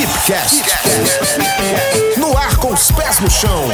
Fipcast. 0.00 0.62
No 2.16 2.34
ar 2.34 2.56
com 2.56 2.72
os 2.72 2.90
pés 2.90 3.20
no 3.20 3.30
chão. 3.30 3.68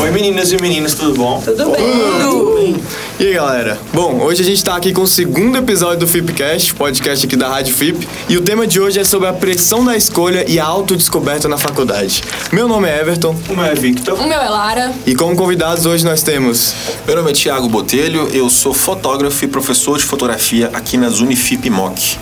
Oi 0.00 0.10
meninas 0.12 0.52
e 0.52 0.56
meninos, 0.62 0.94
tudo 0.94 1.14
bom? 1.18 1.40
Tudo 1.40 1.72
bem? 1.72 2.76
E 3.20 3.26
aí 3.26 3.34
galera? 3.34 3.78
Bom, 3.92 4.18
hoje 4.22 4.40
a 4.40 4.44
gente 4.46 4.64
tá 4.64 4.74
aqui 4.74 4.94
com 4.94 5.02
o 5.02 5.06
segundo 5.06 5.58
episódio 5.58 5.98
do 5.98 6.08
Fipcast, 6.08 6.74
podcast 6.74 7.26
aqui 7.26 7.36
da 7.36 7.50
Rádio 7.50 7.74
Fip, 7.74 8.08
e 8.30 8.38
o 8.38 8.40
tema 8.40 8.66
de 8.66 8.80
hoje 8.80 8.98
é 8.98 9.04
sobre 9.04 9.28
a 9.28 9.32
pressão 9.34 9.84
da 9.84 9.94
escolha 9.94 10.42
e 10.48 10.58
a 10.58 10.64
autodescoberta 10.64 11.46
na 11.46 11.58
faculdade. 11.58 12.24
Meu 12.50 12.66
nome 12.66 12.88
é 12.88 12.98
Everton, 12.98 13.36
O 13.50 13.54
meu 13.54 13.66
é 13.66 13.74
Victor. 13.74 14.14
O 14.18 14.26
meu 14.26 14.40
é 14.40 14.48
Lara. 14.48 14.90
e 15.06 15.14
como 15.14 15.36
convidados 15.36 15.84
hoje 15.84 16.02
nós 16.02 16.22
temos 16.22 16.72
Meu 17.06 17.14
nome 17.14 17.32
é 17.32 17.34
Thiago 17.34 17.68
Botelho, 17.68 18.26
eu 18.32 18.48
sou 18.48 18.72
fotógrafo 18.72 19.44
e 19.44 19.48
professor 19.48 19.98
de 19.98 20.04
fotografia 20.04 20.70
aqui 20.72 20.96
nas 20.96 21.20
Unifip 21.20 21.68
MOC. 21.68 22.16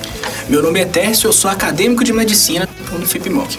Meu 0.49 0.61
nome 0.61 0.81
é 0.81 0.85
Tércio, 0.85 1.29
eu 1.29 1.33
sou 1.33 1.49
acadêmico 1.49 2.03
de 2.03 2.13
medicina 2.13 2.69
da 2.91 2.97
Unifipmoc. 2.97 3.57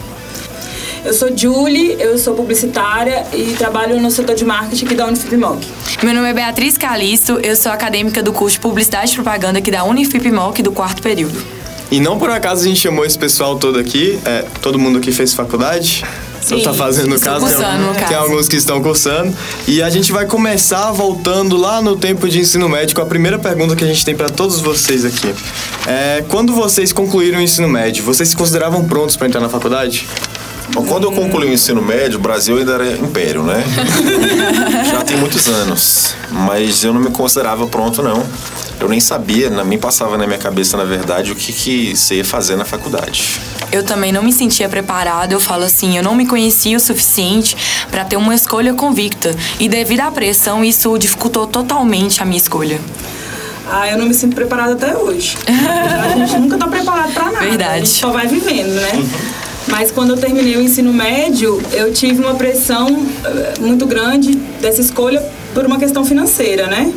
Eu 1.04 1.14
sou 1.14 1.36
Julie, 1.36 1.96
eu 1.98 2.18
sou 2.18 2.36
publicitária 2.36 3.26
e 3.34 3.54
trabalho 3.58 4.00
no 4.02 4.12
setor 4.12 4.36
de 4.36 4.44
marketing 4.44 4.86
aqui 4.86 4.96
da 4.96 5.08
Unifipmoc. 5.08 5.66
Meu 6.04 6.14
nome 6.14 6.30
é 6.30 6.34
Beatriz 6.34 6.78
Calisto, 6.78 7.40
eu 7.42 7.56
sou 7.56 7.72
acadêmica 7.72 8.22
do 8.22 8.34
curso 8.34 8.58
de 8.58 8.60
Publicidade 8.60 9.14
e 9.14 9.16
Propaganda 9.16 9.60
aqui 9.60 9.72
da 9.72 9.86
Unifipmoc 9.86 10.62
do 10.62 10.72
quarto 10.72 11.02
período. 11.02 11.42
E 11.90 12.00
não 12.00 12.20
por 12.20 12.30
acaso 12.30 12.64
a 12.64 12.68
gente 12.68 12.82
chamou 12.82 13.06
esse 13.06 13.18
pessoal 13.18 13.58
todo 13.58 13.80
aqui, 13.80 14.20
é, 14.26 14.46
todo 14.62 14.78
mundo 14.78 15.00
aqui 15.00 15.12
fez 15.12 15.34
faculdade. 15.34 16.04
Tá 16.64 16.74
fazendo 16.74 17.10
no 17.10 17.20
caso, 17.20 17.46
tem, 17.46 17.56
cursando, 17.56 17.84
no 17.86 17.94
tem 17.94 18.04
caso. 18.04 18.16
alguns 18.16 18.48
que 18.48 18.56
estão 18.56 18.82
cursando. 18.82 19.36
E 19.68 19.82
a 19.84 19.90
gente 19.90 20.12
vai 20.12 20.26
começar 20.26 20.92
voltando 20.92 21.56
lá 21.58 21.82
no 21.82 21.96
tempo 21.96 22.28
de 22.28 22.40
ensino 22.40 22.68
médio 22.68 22.96
com 22.96 23.02
a 23.02 23.06
primeira 23.06 23.38
pergunta 23.38 23.76
que 23.76 23.84
a 23.84 23.88
gente 23.88 24.04
tem 24.04 24.16
para 24.16 24.30
todos 24.30 24.60
vocês 24.60 25.06
aqui. 25.06 25.34
É, 25.86 26.24
quando 26.28 26.54
vocês 26.54 26.92
concluíram 26.92 27.40
o 27.40 27.42
ensino 27.42 27.68
médio, 27.68 28.04
vocês 28.04 28.30
se 28.30 28.36
consideravam 28.36 28.86
prontos 28.88 29.16
para 29.16 29.28
entrar 29.28 29.42
na 29.42 29.50
faculdade? 29.50 30.08
Bom, 30.74 30.86
quando 30.86 31.06
eu 31.06 31.12
concluí 31.12 31.50
o 31.50 31.54
ensino 31.54 31.82
médio, 31.82 32.20
o 32.20 32.22
Brasil 32.22 32.58
ainda 32.58 32.74
era 32.74 32.92
império, 32.98 33.44
né? 33.44 33.64
Já 34.92 35.02
tem 35.02 35.18
muitos 35.18 35.48
anos. 35.48 36.14
Mas 36.32 36.84
eu 36.84 36.94
não 36.94 37.02
me 37.02 37.10
considerava 37.10 37.66
pronto, 37.68 38.04
não. 38.04 38.24
Eu 38.80 38.88
nem 38.88 39.00
sabia, 39.00 39.50
nem 39.50 39.78
passava 39.78 40.18
na 40.18 40.26
minha 40.26 40.40
cabeça, 40.40 40.78
na 40.78 40.86
verdade, 40.86 41.32
o 41.32 41.36
que, 41.36 41.52
que 41.52 41.96
você 41.96 42.16
ia 42.16 42.26
fazer 42.26 42.56
na 42.56 42.64
faculdade. 42.64 43.40
Eu 43.72 43.84
também 43.84 44.12
não 44.12 44.24
me 44.24 44.32
sentia 44.32 44.70
preparada, 44.70 45.34
eu 45.34 45.40
falo 45.40 45.66
assim, 45.66 45.98
eu 45.98 46.04
não 46.04 46.16
me 46.16 46.26
conhecia 46.26 46.78
o 46.78 46.80
suficiente 46.80 47.58
para 47.92 48.06
ter 48.06 48.16
uma 48.16 48.34
escolha 48.34 48.74
convicta. 48.74 49.36
E 49.60 49.68
devido 49.68 50.02
à 50.02 50.12
pressão, 50.12 50.64
isso 50.64 50.98
dificultou 50.98 51.46
totalmente 51.46 52.22
a 52.22 52.26
minha 52.26 52.38
escolha. 52.38 52.80
Ah, 53.72 53.88
eu 53.88 53.98
não 53.98 54.06
me 54.06 54.14
sinto 54.14 54.34
preparada 54.34 54.74
até 54.74 54.98
hoje. 54.98 55.38
A 55.46 56.26
gente 56.26 56.40
nunca 56.40 56.58
tá 56.58 56.68
preparado 56.68 57.14
pra 57.14 57.26
nada. 57.32 57.46
Verdade. 57.46 57.72
A 57.72 57.78
gente 57.78 58.00
só 58.00 58.12
vai 58.12 58.26
vivendo, 58.26 58.70
né? 58.70 59.06
Mas 59.70 59.92
quando 59.92 60.12
eu 60.12 60.18
terminei 60.18 60.58
o 60.58 60.62
ensino 60.62 60.92
médio, 60.92 61.62
eu 61.72 61.94
tive 61.94 62.22
uma 62.22 62.36
pressão 62.36 63.06
eh, 63.24 63.54
muito 63.60 63.86
grande 63.86 64.36
dessa 64.62 64.82
escolha 64.82 65.24
por 65.54 65.66
uma 65.66 65.78
questão 65.78 66.04
financeira, 66.04 66.68
né? 66.68 66.94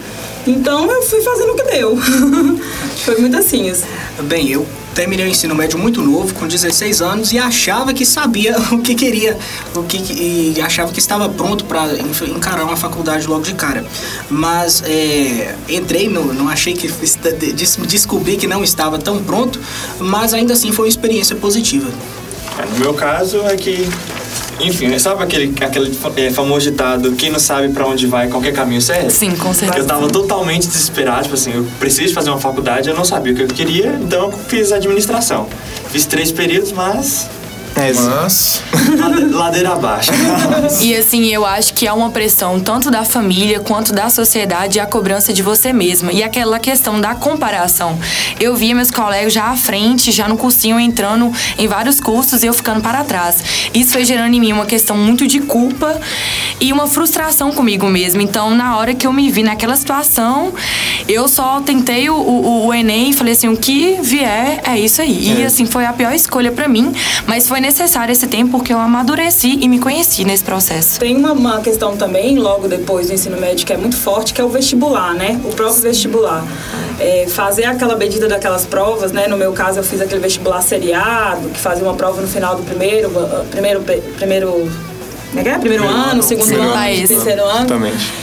Então 0.46 0.90
eu 0.90 1.02
fui 1.02 1.20
fazendo 1.20 1.52
o 1.52 1.54
que 1.54 1.62
deu. 1.64 1.96
Foi 3.04 3.16
muito 3.18 3.36
assim. 3.36 3.72
Bem, 4.22 4.50
eu 4.50 4.66
terminei 4.94 5.26
o 5.26 5.28
ensino 5.28 5.54
médio 5.54 5.78
muito 5.78 6.02
novo, 6.02 6.34
com 6.34 6.46
16 6.46 7.00
anos, 7.00 7.32
e 7.32 7.38
achava 7.38 7.94
que 7.94 8.04
sabia 8.04 8.56
o 8.72 8.78
que 8.78 8.94
queria, 8.94 9.36
o 9.74 9.82
que, 9.82 9.98
e 9.98 10.60
achava 10.60 10.92
que 10.92 10.98
estava 10.98 11.28
pronto 11.28 11.64
para 11.64 11.94
encarar 12.28 12.64
uma 12.64 12.76
faculdade 12.76 13.26
logo 13.26 13.42
de 13.42 13.54
cara. 13.54 13.84
Mas 14.28 14.82
é, 14.84 15.54
entrei, 15.68 16.08
não 16.08 16.48
achei 16.48 16.74
que 16.74 16.88
descobri 17.86 18.36
que 18.36 18.46
não 18.46 18.64
estava 18.64 18.98
tão 18.98 19.22
pronto, 19.22 19.60
mas 19.98 20.34
ainda 20.34 20.54
assim 20.54 20.72
foi 20.72 20.86
uma 20.86 20.90
experiência 20.90 21.36
positiva. 21.36 21.90
No 22.72 22.78
meu 22.78 22.94
caso 22.94 23.42
é 23.46 23.56
que, 23.56 23.88
enfim, 24.60 24.98
sabe 24.98 25.22
aquele, 25.22 25.54
aquele 25.64 25.98
é, 26.16 26.30
famoso 26.30 26.70
ditado, 26.70 27.12
quem 27.12 27.30
não 27.30 27.38
sabe 27.38 27.70
pra 27.70 27.86
onde 27.86 28.06
vai, 28.06 28.28
qualquer 28.28 28.52
caminho 28.52 28.80
serve? 28.80 29.10
Sim, 29.10 29.34
com 29.36 29.52
certeza. 29.52 29.80
Eu 29.80 29.86
tava 29.86 30.08
totalmente 30.08 30.66
desesperado, 30.66 31.22
tipo 31.24 31.34
assim, 31.34 31.52
eu 31.54 31.66
preciso 31.78 32.14
fazer 32.14 32.30
uma 32.30 32.38
faculdade, 32.40 32.88
eu 32.88 32.94
não 32.94 33.04
sabia 33.04 33.32
o 33.32 33.36
que 33.36 33.42
eu 33.42 33.48
queria, 33.48 33.98
então 34.02 34.30
eu 34.30 34.32
fiz 34.32 34.72
administração. 34.72 35.48
Fiz 35.90 36.06
três 36.06 36.30
períodos, 36.30 36.72
mas 36.72 37.28
É, 37.74 37.92
Mas. 37.94 38.62
lade- 38.98 39.24
ladeira 39.32 39.72
abaixo. 39.72 40.10
E 40.82 40.94
assim, 40.94 41.26
eu 41.32 41.44
acho 41.46 41.72
que 41.72 41.86
há 41.88 41.94
uma 41.94 42.10
pressão 42.10 42.60
tanto 42.60 42.90
da 42.90 43.02
família 43.04 43.60
quanto 43.60 43.92
da 43.92 44.10
sociedade 44.10 44.76
e 44.76 44.80
a 44.80 44.86
cobrança 44.86 45.32
de 45.32 45.42
você 45.42 45.72
mesma. 45.72 46.12
E 46.12 46.22
aquela 46.22 46.58
questão 46.58 47.00
da 47.00 47.14
comparação. 47.14 47.98
Eu 48.38 48.54
via 48.54 48.74
meus 48.74 48.90
colegas 48.90 49.32
já 49.32 49.44
à 49.46 49.56
frente, 49.56 50.12
já 50.12 50.28
no 50.28 50.36
cursinho, 50.36 50.78
entrando 50.78 51.32
em 51.58 51.66
vários 51.66 51.98
cursos 51.98 52.42
e 52.42 52.46
eu 52.46 52.52
ficando 52.52 52.82
para 52.82 53.02
trás. 53.04 53.36
Isso 53.72 53.92
foi 53.92 54.04
gerando 54.04 54.34
em 54.34 54.40
mim 54.40 54.52
uma 54.52 54.66
questão 54.66 54.96
muito 54.96 55.26
de 55.26 55.40
culpa 55.40 55.98
e 56.60 56.72
uma 56.72 56.86
frustração 56.86 57.52
comigo 57.52 57.86
mesma. 57.88 58.22
Então, 58.22 58.50
na 58.54 58.76
hora 58.76 58.92
que 58.94 59.06
eu 59.06 59.12
me 59.12 59.30
vi 59.30 59.42
naquela 59.42 59.76
situação, 59.76 60.52
eu 61.08 61.26
só 61.26 61.60
tentei 61.62 62.10
o, 62.10 62.14
o, 62.16 62.66
o 62.66 62.74
Enem 62.74 63.10
e 63.10 63.12
falei 63.14 63.32
assim: 63.32 63.48
o 63.48 63.56
que 63.56 63.96
vier 64.02 64.60
é 64.64 64.78
isso 64.78 65.00
aí. 65.00 65.40
E 65.40 65.44
assim, 65.44 65.64
foi 65.64 65.86
a 65.86 65.92
pior 65.92 66.12
escolha 66.12 66.52
para 66.52 66.68
mim, 66.68 66.92
mas 67.26 67.48
foi 67.48 67.61
necessário 67.62 68.12
esse 68.12 68.26
tempo 68.26 68.50
porque 68.50 68.72
eu 68.72 68.78
amadureci 68.78 69.58
e 69.62 69.68
me 69.68 69.78
conheci 69.78 70.24
nesse 70.24 70.44
processo. 70.44 71.00
Tem 71.00 71.16
uma, 71.16 71.32
uma 71.32 71.60
questão 71.60 71.96
também, 71.96 72.36
logo 72.36 72.68
depois 72.68 73.06
do 73.06 73.14
ensino 73.14 73.40
médio, 73.40 73.64
que 73.64 73.72
é 73.72 73.76
muito 73.76 73.96
forte, 73.96 74.34
que 74.34 74.40
é 74.40 74.44
o 74.44 74.48
vestibular, 74.48 75.14
né? 75.14 75.40
O 75.44 75.54
próprio 75.54 75.80
vestibular. 75.80 76.44
É, 77.00 77.26
fazer 77.28 77.64
aquela 77.64 77.96
medida 77.96 78.28
daquelas 78.28 78.66
provas, 78.66 79.12
né? 79.12 79.26
No 79.26 79.36
meu 79.36 79.52
caso, 79.52 79.78
eu 79.78 79.84
fiz 79.84 80.00
aquele 80.00 80.20
vestibular 80.20 80.60
seriado, 80.60 81.48
que 81.48 81.58
fazia 81.58 81.84
uma 81.84 81.94
prova 81.94 82.20
no 82.20 82.28
final 82.28 82.56
do 82.56 82.62
primeiro, 82.62 83.10
ah, 83.16 83.44
primeiro, 83.50 83.80
primeiro, 84.16 84.50
como 85.28 85.40
é 85.40 85.42
que 85.42 85.48
é? 85.48 85.58
Primeiro 85.58 85.84
ano, 85.84 86.22
segundo 86.22 86.46
Segundo 86.46 86.68
ano, 86.68 87.06
terceiro 87.06 87.42
ano. 87.44 87.58
exatamente. 87.60 88.21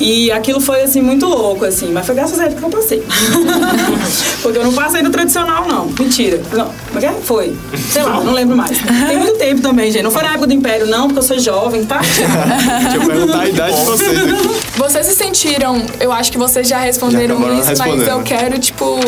E 0.00 0.30
aquilo 0.30 0.60
foi, 0.60 0.82
assim, 0.82 1.00
muito 1.00 1.26
louco, 1.26 1.64
assim. 1.64 1.90
Mas 1.92 2.06
foi 2.06 2.14
graças 2.14 2.38
a 2.38 2.46
ele 2.46 2.54
que 2.54 2.62
eu 2.62 2.70
passei. 2.70 3.02
Porque 4.42 4.58
eu 4.58 4.64
não 4.64 4.72
passei 4.72 5.02
no 5.02 5.10
tradicional, 5.10 5.66
não. 5.66 5.86
Mentira. 5.98 6.40
Não. 6.52 6.70
Como 6.92 7.04
é 7.04 7.08
é? 7.08 7.12
Foi. 7.22 7.56
Sei 7.90 8.02
lá, 8.02 8.20
não 8.20 8.32
lembro 8.32 8.56
mais. 8.56 8.78
Tem 8.78 9.18
muito 9.18 9.38
tempo 9.38 9.60
também, 9.60 9.90
gente. 9.90 10.02
Não 10.02 10.10
foi 10.10 10.22
na 10.22 10.30
época 10.30 10.46
do 10.46 10.52
Império, 10.52 10.86
não, 10.86 11.06
porque 11.08 11.18
eu 11.18 11.22
sou 11.22 11.38
jovem, 11.38 11.84
tá? 11.84 11.98
Deixa 12.02 12.96
eu 12.96 13.06
perguntar 13.06 13.40
a 13.40 13.48
idade 13.48 13.76
de 13.76 13.84
vocês 13.86 14.18
aqui. 14.18 14.48
Vocês 14.76 15.06
se 15.06 15.14
sentiram, 15.14 15.84
eu 16.00 16.12
acho 16.12 16.30
que 16.30 16.38
vocês 16.38 16.68
já 16.68 16.78
responderam 16.78 17.40
Já 17.40 17.72
isso, 17.72 17.78
mas 17.82 18.06
eu 18.06 18.22
quero, 18.22 18.58
tipo, 18.58 18.98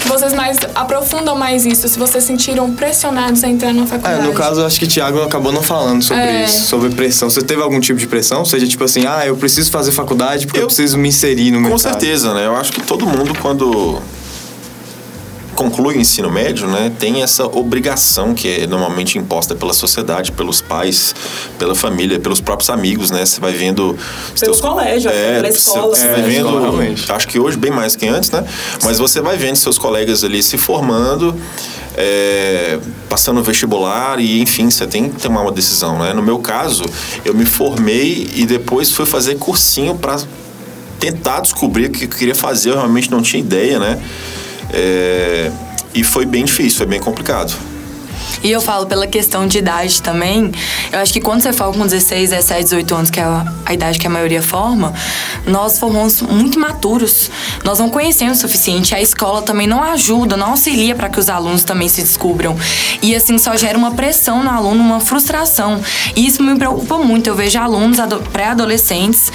que 0.00 0.08
vocês 0.08 0.32
mais 0.32 0.56
aprofundam 0.74 1.36
mais 1.36 1.66
isso. 1.66 1.86
Se 1.88 1.98
vocês 1.98 2.24
se 2.24 2.28
sentiram 2.28 2.72
pressionados 2.72 3.44
a 3.44 3.48
entrar 3.48 3.72
na 3.72 3.82
É, 3.82 3.86
faculdade. 3.86 4.22
no 4.26 4.32
caso, 4.32 4.60
eu 4.60 4.66
acho 4.66 4.78
que 4.78 4.84
o 4.86 4.88
Thiago 4.88 5.20
acabou 5.22 5.52
não 5.52 5.62
falando 5.62 6.02
sobre 6.02 6.22
É. 6.22 6.44
isso, 6.44 6.66
sobre 6.66 6.90
pressão. 6.90 7.28
Você 7.28 7.42
teve 7.42 7.60
algum 7.62 7.80
tipo 7.80 7.98
de 7.98 8.06
pressão? 8.06 8.44
Seja 8.44 8.66
tipo 8.66 8.84
assim, 8.84 9.04
ah, 9.06 9.26
eu 9.26 9.36
preciso 9.36 9.70
fazer 9.70 9.92
faculdade 9.92 10.29
porque 10.38 10.58
eu, 10.58 10.62
Eu- 10.62 10.66
preciso 10.66 10.96
me 10.98 11.08
inserir 11.08 11.50
no 11.50 11.58
Com 11.58 11.62
mercado. 11.68 11.80
certeza, 11.80 12.32
né? 12.34 12.46
Eu 12.46 12.56
acho 12.56 12.72
que 12.72 12.80
todo 12.82 13.06
mundo, 13.06 13.32
quando 13.40 14.00
conclui 15.60 15.96
o 15.96 16.00
ensino 16.00 16.30
médio, 16.30 16.66
né, 16.66 16.90
tem 16.98 17.22
essa 17.22 17.44
obrigação 17.44 18.32
que 18.32 18.48
é 18.48 18.66
normalmente 18.66 19.18
imposta 19.18 19.54
pela 19.54 19.74
sociedade, 19.74 20.32
pelos 20.32 20.62
pais, 20.62 21.14
pela 21.58 21.74
família, 21.74 22.18
pelos 22.18 22.40
próprios 22.40 22.70
amigos, 22.70 23.10
né? 23.10 23.26
Você 23.26 23.38
vai 23.38 23.52
vendo... 23.52 23.94
os 24.34 24.40
Pelo 24.40 24.56
colégio, 24.56 25.10
até, 25.10 25.34
pela 25.34 25.48
escola, 25.50 25.94
Você 25.94 26.08
vai 26.08 26.22
vendo, 26.22 26.46
Escola, 26.46 26.60
realmente. 26.62 27.12
acho 27.12 27.28
que 27.28 27.38
hoje 27.38 27.58
bem 27.58 27.70
mais 27.70 27.94
que 27.94 28.08
antes, 28.08 28.30
né? 28.30 28.42
Mas 28.82 28.98
você 28.98 29.20
vai 29.20 29.36
vendo 29.36 29.56
seus 29.56 29.76
colegas 29.76 30.24
ali 30.24 30.42
se 30.42 30.56
formando, 30.56 31.38
é, 31.94 32.78
passando 33.10 33.42
vestibular 33.42 34.18
e, 34.18 34.40
enfim, 34.40 34.70
você 34.70 34.86
tem 34.86 35.10
que 35.10 35.20
tomar 35.20 35.42
uma 35.42 35.52
decisão, 35.52 35.98
né? 35.98 36.14
No 36.14 36.22
meu 36.22 36.38
caso, 36.38 36.84
eu 37.22 37.34
me 37.34 37.44
formei 37.44 38.30
e 38.34 38.46
depois 38.46 38.90
fui 38.90 39.04
fazer 39.04 39.34
cursinho 39.34 39.94
para 39.94 40.18
tentar 40.98 41.40
descobrir 41.40 41.86
o 41.86 41.90
que 41.90 42.04
eu 42.04 42.08
queria 42.08 42.34
fazer, 42.34 42.70
eu 42.70 42.76
realmente 42.76 43.10
não 43.10 43.20
tinha 43.20 43.40
ideia, 43.40 43.78
né? 43.78 44.00
É, 44.72 45.50
e 45.94 46.04
foi 46.04 46.24
bem 46.26 46.44
difícil, 46.44 46.78
foi 46.78 46.86
bem 46.86 47.00
complicado. 47.00 47.52
E 48.42 48.50
eu 48.50 48.60
falo 48.60 48.86
pela 48.86 49.06
questão 49.06 49.46
de 49.46 49.58
idade 49.58 50.00
também. 50.00 50.50
Eu 50.92 51.00
acho 51.00 51.12
que 51.12 51.20
quando 51.20 51.42
você 51.42 51.52
fala 51.52 51.74
com 51.74 51.84
16, 51.84 52.30
17, 52.30 52.62
18 52.64 52.94
anos, 52.94 53.10
que 53.10 53.20
é 53.20 53.24
a, 53.24 53.74
idade 53.74 53.98
que 53.98 54.06
a 54.06 54.10
maioria 54.10 54.42
forma, 54.42 54.94
nós 55.46 55.78
formamos 55.78 56.22
muito 56.22 56.56
imaturos. 56.56 57.30
Nós 57.64 57.78
não 57.78 57.90
conhecemos 57.90 58.38
o 58.38 58.40
suficiente. 58.42 58.94
A 58.94 59.00
escola 59.00 59.42
também 59.42 59.66
não 59.66 59.82
ajuda, 59.82 60.36
não 60.38 60.50
auxilia 60.50 60.94
para 60.94 61.08
que 61.10 61.18
os 61.20 61.28
alunos 61.28 61.64
também 61.64 61.88
se 61.88 62.00
descubram. 62.02 62.56
E 63.02 63.14
assim 63.14 63.36
só 63.36 63.56
gera 63.56 63.76
uma 63.76 63.90
pressão 63.90 64.42
no 64.42 64.48
aluno, 64.50 64.82
uma 64.82 65.00
frustração. 65.00 65.78
E 66.16 66.26
isso 66.26 66.42
me 66.42 66.54
preocupa 66.56 66.96
muito. 66.98 67.26
Eu 67.26 67.34
vejo 67.34 67.58
alunos 67.58 67.98
ado- 67.98 68.22
pré-adolescentes 68.32 69.30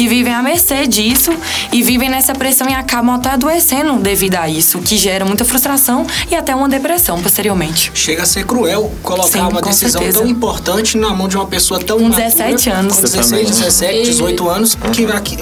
que 0.00 0.08
vivem 0.08 0.32
à 0.32 0.42
mercê 0.42 0.86
disso 0.86 1.30
e 1.70 1.82
vivem 1.82 2.08
nessa 2.08 2.32
pressão 2.32 2.66
e 2.66 2.72
acabam 2.72 3.16
até 3.16 3.28
adoecendo 3.32 3.98
devido 3.98 4.36
a 4.36 4.48
isso, 4.48 4.78
o 4.78 4.82
que 4.82 4.96
gera 4.96 5.26
muita 5.26 5.44
frustração 5.44 6.06
e 6.30 6.34
até 6.34 6.54
uma 6.54 6.70
depressão 6.70 7.20
posteriormente. 7.20 7.92
Chega 7.92 8.22
a 8.22 8.24
ser 8.24 8.46
cruel 8.46 8.90
colocar 9.02 9.28
Sim, 9.28 9.40
uma 9.40 9.60
decisão 9.60 10.00
certeza. 10.00 10.20
tão 10.20 10.26
importante 10.26 10.96
na 10.96 11.10
mão 11.10 11.28
de 11.28 11.36
uma 11.36 11.44
pessoa 11.44 11.78
tão 11.78 11.98
Com 11.98 12.06
imatura, 12.06 12.30
17 12.30 12.70
anos. 12.70 12.96
Com 12.96 13.02
16, 13.02 13.26
Exatamente. 13.26 13.60
17, 13.60 14.02
18 14.04 14.48
anos, 14.48 14.78
que 14.90 15.04
aqui, 15.04 15.36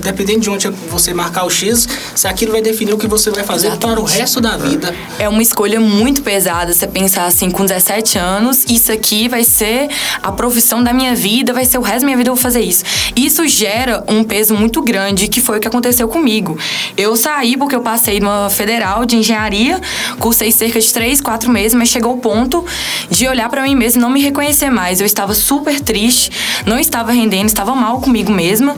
dependendo 0.00 0.40
de 0.40 0.50
onde 0.50 0.68
você 0.90 1.14
marcar 1.14 1.44
o 1.44 1.50
X, 1.50 1.88
se 2.16 2.26
aquilo 2.26 2.50
vai 2.50 2.60
definir 2.60 2.94
o 2.94 2.98
que 2.98 3.06
você 3.06 3.30
vai 3.30 3.44
fazer 3.44 3.76
para 3.76 4.00
o 4.00 4.04
resto 4.04 4.40
da 4.40 4.56
vida. 4.56 4.92
É 5.16 5.28
uma 5.28 5.42
escolha 5.42 5.78
muito 5.78 6.22
pesada 6.22 6.72
você 6.72 6.88
pensar 6.88 7.26
assim, 7.26 7.52
com 7.52 7.64
17 7.64 8.18
anos, 8.18 8.64
isso 8.68 8.90
aqui 8.90 9.28
vai 9.28 9.44
ser 9.44 9.88
a 10.20 10.32
profissão 10.32 10.82
da 10.82 10.92
minha 10.92 11.14
vida, 11.14 11.52
vai 11.52 11.64
ser 11.64 11.78
o 11.78 11.82
resto 11.82 12.00
da 12.00 12.06
minha 12.06 12.16
vida 12.16 12.30
eu 12.30 12.34
vou 12.34 12.42
fazer 12.42 12.62
isso. 12.62 12.82
Isso 13.14 13.46
gera 13.46 13.91
um 14.08 14.24
peso 14.24 14.54
muito 14.54 14.80
grande, 14.82 15.28
que 15.28 15.40
foi 15.40 15.58
o 15.58 15.60
que 15.60 15.68
aconteceu 15.68 16.08
comigo. 16.08 16.58
Eu 16.96 17.16
saí 17.16 17.56
porque 17.56 17.74
eu 17.74 17.80
passei 17.80 18.20
numa 18.20 18.48
federal 18.50 19.04
de 19.04 19.16
engenharia, 19.16 19.80
cursei 20.18 20.50
cerca 20.50 20.80
de 20.80 20.92
3, 20.92 21.20
4 21.20 21.50
meses, 21.50 21.74
mas 21.74 21.88
chegou 21.88 22.14
o 22.14 22.18
ponto 22.18 22.64
de 23.10 23.26
olhar 23.26 23.48
pra 23.48 23.62
mim 23.62 23.74
mesma 23.74 24.00
e 24.00 24.02
não 24.02 24.10
me 24.10 24.20
reconhecer 24.20 24.70
mais. 24.70 25.00
Eu 25.00 25.06
estava 25.06 25.34
super 25.34 25.80
triste, 25.80 26.30
não 26.66 26.78
estava 26.78 27.12
rendendo, 27.12 27.46
estava 27.46 27.74
mal 27.74 28.00
comigo 28.00 28.32
mesma. 28.32 28.76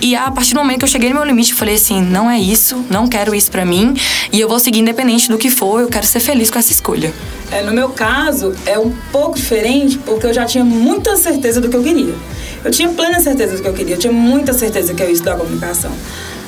E 0.00 0.14
a 0.14 0.30
partir 0.30 0.54
do 0.54 0.60
momento 0.60 0.80
que 0.80 0.84
eu 0.84 0.88
cheguei 0.88 1.08
no 1.08 1.16
meu 1.16 1.24
limite, 1.24 1.52
eu 1.52 1.56
falei 1.56 1.74
assim: 1.74 2.00
não 2.00 2.30
é 2.30 2.38
isso, 2.38 2.84
não 2.90 3.06
quero 3.08 3.34
isso 3.34 3.50
pra 3.50 3.64
mim, 3.64 3.94
e 4.32 4.40
eu 4.40 4.48
vou 4.48 4.58
seguir 4.58 4.80
independente 4.80 5.28
do 5.28 5.38
que 5.38 5.50
for, 5.50 5.80
eu 5.80 5.88
quero 5.88 6.06
ser 6.06 6.20
feliz 6.20 6.50
com 6.50 6.58
essa 6.58 6.72
escolha. 6.72 7.12
É, 7.50 7.62
no 7.62 7.72
meu 7.72 7.90
caso, 7.90 8.54
é 8.64 8.78
um 8.78 8.90
pouco 9.12 9.36
diferente 9.36 9.98
porque 9.98 10.26
eu 10.26 10.32
já 10.32 10.46
tinha 10.46 10.64
muita 10.64 11.16
certeza 11.16 11.60
do 11.60 11.68
que 11.68 11.76
eu 11.76 11.82
queria. 11.82 12.14
Eu 12.64 12.70
tinha 12.70 12.88
plena 12.90 13.20
certeza 13.20 13.56
do 13.56 13.62
que 13.62 13.68
eu 13.68 13.72
queria, 13.74 13.94
eu 13.94 13.98
tinha 13.98 14.12
muita 14.12 14.52
certeza 14.52 14.94
que 14.94 15.02
eu 15.02 15.06
ia 15.06 15.12
estudar 15.12 15.36
comunicação. 15.36 15.90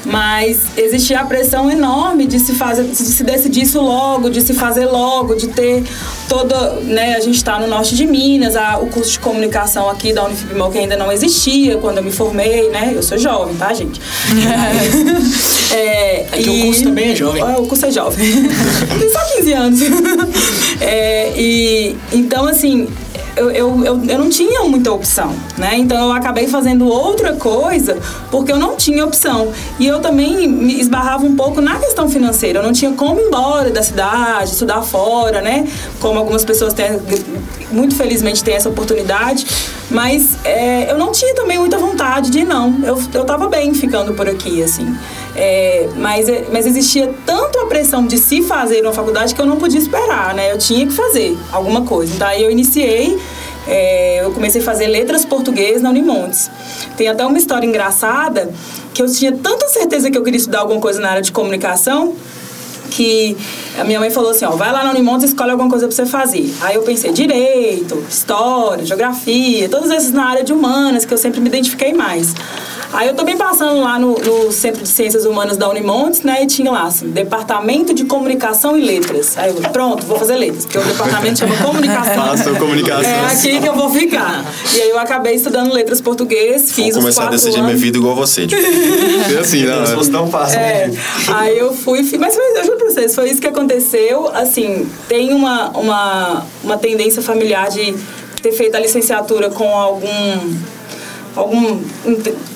Mas 0.07 0.59
existia 0.77 1.21
a 1.21 1.25
pressão 1.25 1.71
enorme 1.71 2.27
de 2.27 2.39
se 2.39 2.53
fazer, 2.53 2.85
de 2.85 2.95
se 2.95 3.25
decidir 3.25 3.63
isso 3.63 3.81
logo, 3.81 4.29
de 4.29 4.43
se 4.43 4.53
fazer 4.53 4.85
logo, 4.85 5.35
de 5.35 5.49
ter 5.49 5.83
toda, 6.29 6.73
né, 6.83 7.15
a 7.17 7.21
gente 7.21 7.37
está 7.37 7.59
no 7.59 7.67
norte 7.67 7.97
de 7.97 8.07
Minas, 8.07 8.55
a- 8.55 8.79
o 8.79 8.89
curso 8.89 9.13
de 9.13 9.19
comunicação 9.21 9.89
aqui 9.89 10.13
da 10.13 10.25
Unifibimol 10.27 10.71
que 10.71 10.77
ainda 10.79 10.95
não 10.95 11.11
existia 11.11 11.79
quando 11.79 11.99
eu 11.99 12.05
me 12.05 12.13
formei, 12.13 12.69
né? 12.69 12.93
Eu 12.95 13.03
sou 13.03 13.17
jovem, 13.17 13.55
tá, 13.57 13.73
gente? 13.73 13.99
é, 15.73 16.27
É 16.33 16.43
que 16.43 16.51
o 16.51 16.61
curso 16.67 16.83
também 16.85 17.13
é 17.13 17.17
jovem. 17.17 17.43
É, 17.43 17.57
o 17.57 17.67
curso 17.67 17.87
é 17.87 17.91
jovem. 17.91 18.27
Tem 19.01 19.11
só 19.11 19.21
15 19.37 19.53
anos. 19.53 19.81
É, 20.81 21.33
e 21.37 21.97
então, 22.13 22.47
assim, 22.47 22.89
eu, 23.37 23.51
eu, 23.51 23.85
eu, 23.85 24.05
eu 24.05 24.19
não 24.19 24.29
tinha 24.29 24.63
muita 24.65 24.93
opção, 24.93 25.35
né? 25.59 25.77
Então 25.77 25.99
eu 26.07 26.13
acabei 26.13 26.47
fazendo 26.47 26.87
outra 26.87 27.35
coisa 27.35 27.99
porque 28.31 28.53
eu 28.53 28.59
não 28.59 28.77
tinha 28.77 29.05
opção. 29.05 29.53
E 29.79 29.87
eu 29.87 30.01
também 30.01 30.49
me 30.49 30.81
esbarrava 30.81 31.25
um 31.25 31.35
pouco 31.35 31.61
na 31.61 31.79
questão 31.79 32.09
financeira. 32.09 32.61
Eu 32.61 32.63
não 32.63 32.73
tinha 32.73 32.93
como 32.93 33.21
ir 33.21 33.25
embora 33.25 33.71
da 33.71 33.83
cidade, 33.83 34.51
estudar 34.51 34.83
fora, 34.83 35.41
né? 35.41 35.67
Como 36.01 36.19
algumas 36.19 36.45
pessoas 36.45 36.73
têm, 36.73 37.01
muito 37.71 37.97
felizmente 37.97 38.43
têm 38.43 38.55
essa 38.55 38.69
oportunidade. 38.69 39.47
Mas 39.91 40.37
é, 40.45 40.91
eu 40.91 40.99
não 40.99 41.13
tinha 41.13 41.35
também 41.35 41.59
muita 41.59 41.79
vontade 41.79 42.31
de 42.31 42.41
ir, 42.41 42.45
não. 42.45 42.75
Eu, 42.83 42.99
eu 43.13 43.25
tava 43.25 43.49
bem 43.49 43.75
ficando 43.75 44.15
por 44.15 44.29
aqui, 44.29 44.63
assim. 44.63 44.97
É, 45.37 45.89
mas, 45.97 46.29
é- 46.29 46.45
mas 46.53 46.67
existia 46.67 47.13
tanto 47.27 47.59
a 47.59 47.67
pressão 47.67 48.07
de 48.07 48.19
se 48.19 48.43
fazer 48.43 48.83
uma 48.83 48.93
faculdade 48.93 49.35
que 49.35 49.41
eu 49.41 49.47
não 49.47 49.57
podia 49.57 49.79
esperar, 49.79 50.35
né? 50.35 50.53
Eu 50.53 50.59
tinha 50.59 50.87
que 50.87 50.93
fazer 50.93 51.37
alguma 51.53 51.83
coisa. 51.83 52.15
Então 52.15 52.27
aí 52.27 52.43
eu 52.43 52.51
iniciei, 52.51 53.19
é, 53.67 54.21
eu 54.25 54.31
comecei 54.33 54.61
a 54.61 54.65
fazer 54.65 54.87
letras 54.87 55.25
português 55.25 55.83
na 55.83 55.91
Unimontes. 55.91 56.51
Tem 56.97 57.09
até 57.09 57.25
uma 57.27 57.37
história 57.37 57.67
engraçada 57.67 58.51
que 58.93 59.03
eu 59.03 59.13
tinha 59.13 59.33
tanta 59.33 59.69
certeza 59.69 60.11
que 60.11 60.17
eu 60.17 60.23
queria 60.23 60.39
estudar 60.39 60.61
alguma 60.61 60.81
coisa 60.81 61.01
na 61.01 61.11
área 61.11 61.23
de 61.23 61.33
comunicação 61.33 62.15
que 62.91 63.37
a 63.79 63.85
minha 63.85 63.99
mãe 63.99 64.11
falou 64.11 64.31
assim, 64.31 64.45
ó, 64.45 64.51
vai 64.51 64.73
lá 64.73 64.85
na 64.85 64.91
Unimontes 64.91 65.25
e 65.25 65.33
escolhe 65.33 65.51
alguma 65.51 65.69
coisa 65.69 65.87
pra 65.87 65.95
você 65.95 66.07
fazer. 66.07 66.53
Aí 66.61 66.77
eu 66.77 66.83
pensei, 66.83 67.13
direito, 67.13 68.05
história, 68.09 68.85
geografia, 68.85 69.69
todas 69.69 69.91
essas 69.91 70.13
na 70.13 70.27
área 70.27 70.45
de 70.45 70.53
humanas, 70.53 71.05
que 71.05 71.13
eu 71.13 71.19
sempre 71.19 71.41
me 71.41 71.49
identifiquei 71.49 71.93
mais. 71.93 72.35
Aí 72.95 73.09
eu 73.09 73.15
tô 73.15 73.25
bem 73.25 73.37
passando 73.37 73.81
lá 73.81 73.99
no, 73.99 74.17
no 74.17 74.53
Centro 74.53 74.83
de 74.83 74.89
Ciências 74.89 75.25
Humanas 75.27 75.57
da 75.57 75.69
Unimontes, 75.69 76.23
né, 76.23 76.45
e 76.45 76.47
tinha 76.47 76.71
lá, 76.71 76.85
assim, 76.85 77.09
Departamento 77.11 77.93
de 77.93 78.05
Comunicação 78.05 78.77
e 78.79 78.85
Letras. 78.85 79.37
Aí 79.37 79.51
eu, 79.51 79.57
pronto, 79.71 80.07
vou 80.07 80.17
fazer 80.17 80.37
letras, 80.37 80.65
porque 80.65 80.79
o 80.79 80.83
departamento 80.85 81.41
chama 81.41 81.57
Comunicação. 81.57 82.15
Faça 82.25 82.51
comunicação. 82.55 83.11
É 83.11 83.27
aqui 83.27 83.61
que 83.61 83.69
eu 83.69 83.75
vou 83.75 83.91
ficar. 83.91 84.45
E 84.77 84.81
aí 84.81 84.91
eu 84.91 84.99
acabei 85.01 85.35
estudando 85.35 85.73
letras 85.73 86.01
português, 86.01 86.63
Vou 86.71 86.85
fiz 86.85 86.95
os 86.95 87.01
começar 87.03 87.23
a 87.23 87.25
quatro 87.25 87.37
decidir 87.39 87.57
anos. 87.59 87.67
minha 87.73 87.79
vida 87.85 87.99
igual 87.99 88.15
você. 88.15 88.47
Tipo, 88.47 88.63
É 88.63 89.39
assim, 89.41 89.65
Não, 89.65 89.85
se 89.87 89.91
não. 89.93 89.99
fosse 89.99 90.11
tão 90.13 90.31
fácil, 90.31 90.59
É, 90.61 90.87
né? 90.89 90.99
aí 91.35 91.59
eu 91.59 91.75
fui, 91.75 92.01
mas 92.19 92.35
foi, 92.37 92.59
eu 92.59 92.65
juro 92.65 92.77
pra 92.79 92.91
vocês, 92.91 93.13
foi 93.15 93.29
isso 93.29 93.41
que 93.41 93.49
aconteceu. 93.49 94.31
Assim, 94.33 94.89
tem 95.09 95.33
uma, 95.35 95.71
uma, 95.71 96.47
uma 96.63 96.77
tendência 96.79 97.21
familiar 97.21 97.69
de 97.71 97.93
ter 98.41 98.53
feito 98.53 98.77
a 98.77 98.79
licenciatura 98.79 99.51
com 99.51 99.69
algum 99.77 100.55
algum 101.37 101.81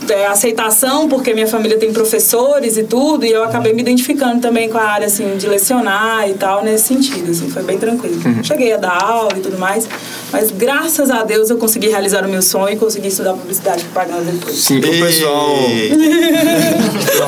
é, 0.08 0.26
aceitação 0.26 1.08
porque 1.08 1.34
minha 1.34 1.46
família 1.46 1.78
tem 1.78 1.92
professores 1.92 2.76
e 2.76 2.84
tudo 2.84 3.24
e 3.26 3.30
eu 3.32 3.42
acabei 3.44 3.72
me 3.72 3.82
identificando 3.82 4.40
também 4.40 4.68
com 4.68 4.78
a 4.78 4.84
área 4.84 5.06
assim 5.06 5.36
de 5.36 5.46
lecionar 5.48 6.28
e 6.28 6.34
tal 6.34 6.62
nesse 6.62 6.84
sentido 6.84 7.30
assim 7.30 7.50
foi 7.50 7.62
bem 7.62 7.76
tranquilo 7.78 8.20
cheguei 8.44 8.72
a 8.72 8.76
dar 8.76 9.02
aula 9.02 9.30
e 9.36 9.40
tudo 9.40 9.58
mais 9.58 9.88
mas 10.32 10.50
graças 10.50 11.10
a 11.10 11.24
Deus 11.24 11.50
eu 11.50 11.56
consegui 11.58 11.88
realizar 11.88 12.24
o 12.24 12.28
meu 12.28 12.42
sonho 12.42 12.74
e 12.74 12.76
consegui 12.76 13.08
estudar 13.08 13.32
publicidade 13.32 13.82
e 13.82 13.84
propaganda 13.86 14.30
depois 14.30 14.56
Sim, 14.56 14.78
o 14.78 14.82
pessoal. 14.82 15.56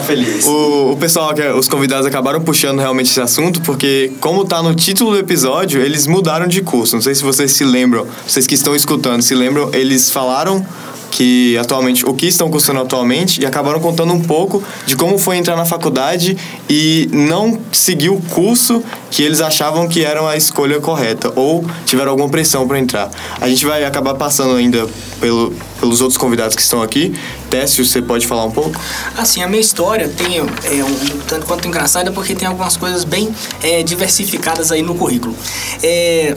Feliz. 0.06 0.46
O, 0.46 0.92
o 0.92 0.96
pessoal, 0.96 1.34
que- 1.34 1.42
os 1.48 1.68
convidados 1.68 2.06
acabaram 2.06 2.40
puxando 2.40 2.78
realmente 2.78 3.10
esse 3.10 3.20
assunto, 3.20 3.60
porque, 3.62 4.12
como 4.20 4.44
tá 4.44 4.62
no 4.62 4.74
título 4.74 5.12
do 5.12 5.18
episódio, 5.18 5.80
eles 5.80 6.06
mudaram 6.06 6.46
de 6.46 6.62
curso. 6.62 6.94
Não 6.96 7.02
sei 7.02 7.14
se 7.14 7.22
vocês 7.22 7.52
se 7.52 7.64
lembram, 7.64 8.06
vocês 8.26 8.46
que 8.46 8.54
estão 8.54 8.74
escutando, 8.74 9.22
se 9.22 9.34
lembram, 9.34 9.70
eles 9.72 10.10
falaram 10.10 10.64
que 11.10 11.56
atualmente, 11.58 12.06
o 12.06 12.14
que 12.14 12.26
estão 12.26 12.50
cursando 12.50 12.80
atualmente, 12.80 13.42
e 13.42 13.46
acabaram 13.46 13.80
contando 13.80 14.12
um 14.12 14.20
pouco 14.20 14.62
de 14.86 14.96
como 14.96 15.18
foi 15.18 15.36
entrar 15.36 15.56
na 15.56 15.64
faculdade 15.64 16.36
e 16.68 17.08
não 17.12 17.58
seguir 17.72 18.10
o 18.10 18.20
curso 18.30 18.82
que 19.10 19.22
eles 19.22 19.40
achavam 19.40 19.88
que 19.88 20.04
era 20.04 20.26
a 20.28 20.36
escolha 20.36 20.80
correta, 20.80 21.32
ou 21.34 21.64
tiveram 21.84 22.12
alguma 22.12 22.28
pressão 22.28 22.66
para 22.66 22.78
entrar. 22.78 23.10
A 23.40 23.48
gente 23.48 23.66
vai 23.66 23.84
acabar 23.84 24.14
passando 24.14 24.54
ainda 24.54 24.88
pelo, 25.20 25.52
pelos 25.80 26.00
outros 26.00 26.16
convidados 26.16 26.54
que 26.54 26.62
estão 26.62 26.82
aqui. 26.82 27.14
Técio, 27.50 27.84
você 27.84 28.00
pode 28.00 28.26
falar 28.26 28.44
um 28.44 28.50
pouco? 28.50 28.80
Assim, 29.16 29.42
a 29.42 29.48
minha 29.48 29.60
história 29.60 30.08
tem 30.08 30.38
é, 30.38 30.84
um 30.84 31.18
tanto 31.26 31.46
quanto 31.46 31.66
engraçada 31.66 32.12
porque 32.12 32.34
tem 32.34 32.46
algumas 32.46 32.76
coisas 32.76 33.02
bem 33.02 33.34
é, 33.62 33.82
diversificadas 33.82 34.70
aí 34.70 34.82
no 34.82 34.94
currículo. 34.94 35.34
É, 35.82 36.36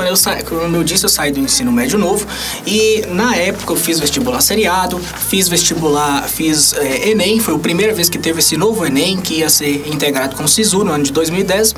quando 0.00 0.08
eu, 0.08 0.16
sa... 0.16 0.42
como 0.42 0.76
eu 0.76 0.82
disse, 0.82 1.04
eu 1.04 1.10
saí 1.10 1.30
do 1.30 1.40
ensino 1.40 1.70
médio 1.70 1.98
novo 1.98 2.26
e 2.66 3.04
na 3.08 3.36
época 3.36 3.74
eu 3.74 3.76
fiz 3.76 4.00
vestibular 4.00 4.40
seriado, 4.40 4.98
fiz 4.98 5.46
vestibular, 5.46 6.26
fiz 6.26 6.72
é, 6.72 7.10
Enem, 7.10 7.38
foi 7.38 7.54
a 7.54 7.58
primeira 7.58 7.92
vez 7.92 8.08
que 8.08 8.18
teve 8.18 8.38
esse 8.38 8.56
novo 8.56 8.86
Enem 8.86 9.18
que 9.18 9.40
ia 9.40 9.50
ser 9.50 9.86
integrado 9.86 10.36
com 10.36 10.44
o 10.44 10.48
SISU 10.48 10.84
no 10.84 10.92
ano 10.92 11.04
de 11.04 11.12
2010. 11.12 11.74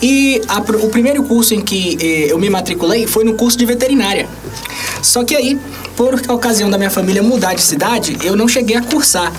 E 0.00 0.40
a 0.48 0.60
o 0.60 0.88
primeiro 0.88 1.22
curso 1.24 1.54
em 1.54 1.60
que 1.60 1.98
eh, 2.00 2.32
eu 2.32 2.38
me 2.38 2.48
matriculei 2.48 3.06
foi 3.06 3.24
no 3.24 3.34
curso 3.34 3.58
de 3.58 3.66
veterinária. 3.66 4.28
Só 5.02 5.22
que 5.24 5.36
aí, 5.36 5.58
por 5.98 6.14
ocasião 6.28 6.70
da 6.70 6.78
minha 6.78 6.90
família 6.90 7.20
mudar 7.24 7.54
de 7.54 7.60
cidade, 7.60 8.16
eu 8.22 8.36
não 8.36 8.46
cheguei 8.46 8.76
a 8.76 8.80
cursar. 8.80 9.32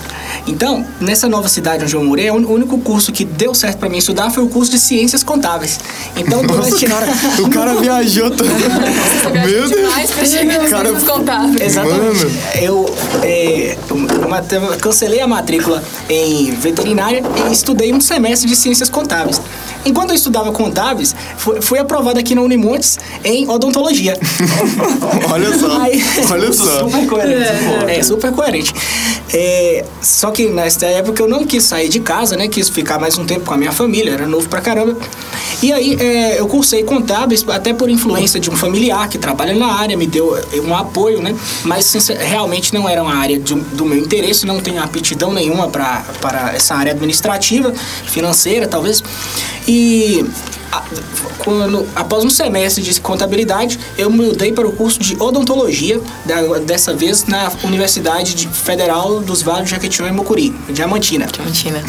Então, 0.46 0.86
nessa 1.00 1.30
nova 1.30 1.48
cidade 1.48 1.86
onde 1.86 1.96
eu 1.96 2.04
morei, 2.04 2.30
o 2.30 2.36
único 2.36 2.78
curso 2.80 3.13
que 3.13 3.24
deu 3.24 3.56
certo 3.56 3.78
pra 3.78 3.88
mim 3.88 3.98
estudar 3.98 4.30
foi 4.30 4.44
o 4.44 4.50
curso 4.50 4.70
de 4.70 4.78
Ciências 4.78 5.24
Contábeis. 5.24 5.80
Então, 6.18 6.44
Nossa, 6.44 6.70
durante... 6.70 6.86
cara, 6.86 7.08
o 7.39 7.50
cara 7.50 7.75
viajou 7.75 8.30
todo. 8.30 8.50
Meu 9.32 9.70
Deus. 9.70 10.12
Pra 10.12 10.25
chegar 10.25 10.70
Cara, 10.70 10.89
coisas 10.89 11.10
contáveis. 11.10 11.62
Exatamente. 11.62 12.25
Mano. 12.25 12.32
Eu, 12.62 12.96
é, 13.24 13.78
eu 13.89 14.78
cancelei 14.82 15.22
a 15.22 15.28
matrícula 15.28 15.82
em 16.10 16.51
veterinária 16.51 17.24
e 17.48 17.54
estudei 17.54 17.94
um 17.94 18.01
semestre 18.01 18.50
de 18.50 18.56
ciências 18.58 18.89
contábeis. 18.89 19.42
Enquanto 19.86 20.10
eu 20.10 20.16
estudava 20.16 20.51
contábeis, 20.51 21.16
fui, 21.38 21.62
fui 21.62 21.80
aprovado 21.80 22.20
aqui 22.20 22.36
na 22.36 22.42
Unimontes 22.42 23.00
em 23.24 23.48
odontologia. 23.50 24.18
Olha 25.32 25.58
só, 25.58 25.80
Aí- 25.82 26.04
olha 26.30 26.49
Super 26.53 27.08
coerente. 27.08 27.50
É, 27.91 28.03
super 28.03 28.32
coerente. 28.32 28.74
É, 29.34 29.86
só 30.01 30.32
que 30.32 30.48
nessa 30.50 30.86
época 30.88 31.22
eu 31.22 31.27
não 31.27 31.46
quis 31.46 31.63
sair 31.63 31.88
de 31.89 32.00
casa, 32.00 32.36
né? 32.36 32.48
Quis 32.48 32.70
ficar 32.70 33.00
mais 33.00 33.18
um 33.18 33.25
tempo 33.25 33.46
com 33.46 33.53
a 33.53 33.58
minha 33.58 33.72
família, 33.72 34.12
era 34.12 34.25
novo 34.27 34.48
pra 34.50 34.60
caramba. 34.62 34.98
E 35.62 35.72
aí 35.74 35.96
é, 36.00 36.39
eu 36.39 36.48
cursei 36.48 36.84
contábeis, 36.84 37.46
até 37.50 37.74
por 37.74 37.89
influência 37.89 38.39
de 38.39 38.50
um 38.50 38.56
familiar 38.56 39.08
que 39.10 39.18
trabalha 39.18 39.53
na 39.53 39.74
área, 39.74 39.96
me 39.98 40.08
deu 40.08 40.36
é, 40.38 40.60
um 40.62 40.75
apoio, 40.75 41.22
né? 41.22 41.36
Mas 41.63 41.94
realmente 42.20 42.74
não 42.74 42.88
era 42.88 43.03
uma 43.03 43.13
área 43.15 43.38
do, 43.39 43.56
do 43.56 43.86
meu 43.86 43.98
interesse, 44.00 44.46
não 44.46 44.60
tenho 44.60 44.82
aptidão 44.82 45.34
nenhuma 45.34 45.68
pra- 45.68 46.03
para 46.22 46.53
essa 46.56 46.75
área 46.75 46.91
administrativa, 46.94 47.74
financeira, 48.06 48.68
talvez. 48.68 49.03
E 49.68 50.25
quando, 51.40 51.88
após 51.96 52.24
um 52.24 52.30
semestre 52.30 52.84
de 52.84 53.00
contabilidade, 53.02 53.80
eu 53.98 54.10
mudei 54.10 54.52
para 54.52 54.68
o 54.68 54.72
curso 54.72 55.00
de 55.00 55.16
odontologia, 55.22 56.00
da- 56.26 56.60
dessa 56.60 56.94
vez 56.94 57.26
na 57.26 57.52
Universidade 57.64 58.34
de- 58.36 58.48
Federal 58.48 59.20
dos 59.22 59.42
Vales 59.42 59.66
de 59.66 59.72
Jequitinhonha 59.72 60.12
e 60.14 60.16
Mucuri, 60.16 60.54
Diamantina. 60.70 61.26
Diamantina. 61.28 61.82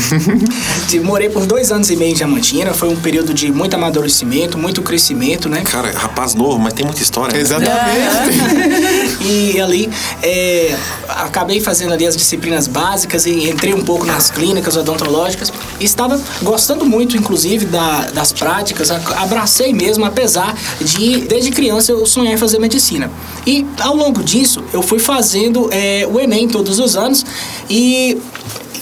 Morei 1.04 1.28
por 1.28 1.46
dois 1.46 1.72
anos 1.72 1.90
e 1.90 1.96
meio 1.96 2.12
em 2.12 2.14
Diamantina, 2.14 2.72
foi 2.72 2.88
um 2.88 2.96
período 2.96 3.32
de 3.34 3.50
muito 3.50 3.74
amadurecimento, 3.74 4.56
muito 4.58 4.82
crescimento, 4.82 5.48
né? 5.48 5.62
Cara, 5.64 5.90
rapaz 5.96 6.34
novo, 6.34 6.58
mas 6.58 6.72
tem 6.72 6.84
muita 6.84 7.02
história. 7.02 7.34
né? 7.34 7.40
Exatamente. 7.40 9.10
E 9.22 9.60
ali 9.60 9.90
é, 10.22 10.74
acabei 11.08 11.60
fazendo 11.60 11.92
ali 11.92 12.06
as 12.06 12.16
disciplinas 12.16 12.66
básicas 12.66 13.26
e 13.26 13.48
entrei 13.50 13.74
um 13.74 13.82
pouco 13.84 14.04
nas 14.06 14.30
clínicas 14.30 14.76
odontológicas. 14.76 15.52
E 15.78 15.84
estava 15.84 16.18
gostando 16.42 16.84
muito, 16.86 17.16
inclusive, 17.16 17.66
da- 17.66 18.08
das 18.12 18.32
práticas. 18.32 18.69
A- 18.90 19.22
Abracei 19.22 19.72
mesmo, 19.72 20.04
apesar 20.04 20.56
de, 20.80 21.18
desde 21.22 21.50
criança, 21.50 21.92
eu 21.92 22.04
sonhar 22.06 22.32
em 22.34 22.36
fazer 22.36 22.58
medicina. 22.58 23.10
E 23.46 23.64
ao 23.80 23.94
longo 23.96 24.22
disso, 24.22 24.62
eu 24.72 24.82
fui 24.82 24.98
fazendo 24.98 25.68
é, 25.72 26.06
o 26.10 26.18
Enem 26.20 26.48
todos 26.48 26.78
os 26.78 26.96
anos 26.96 27.24
e 27.68 28.16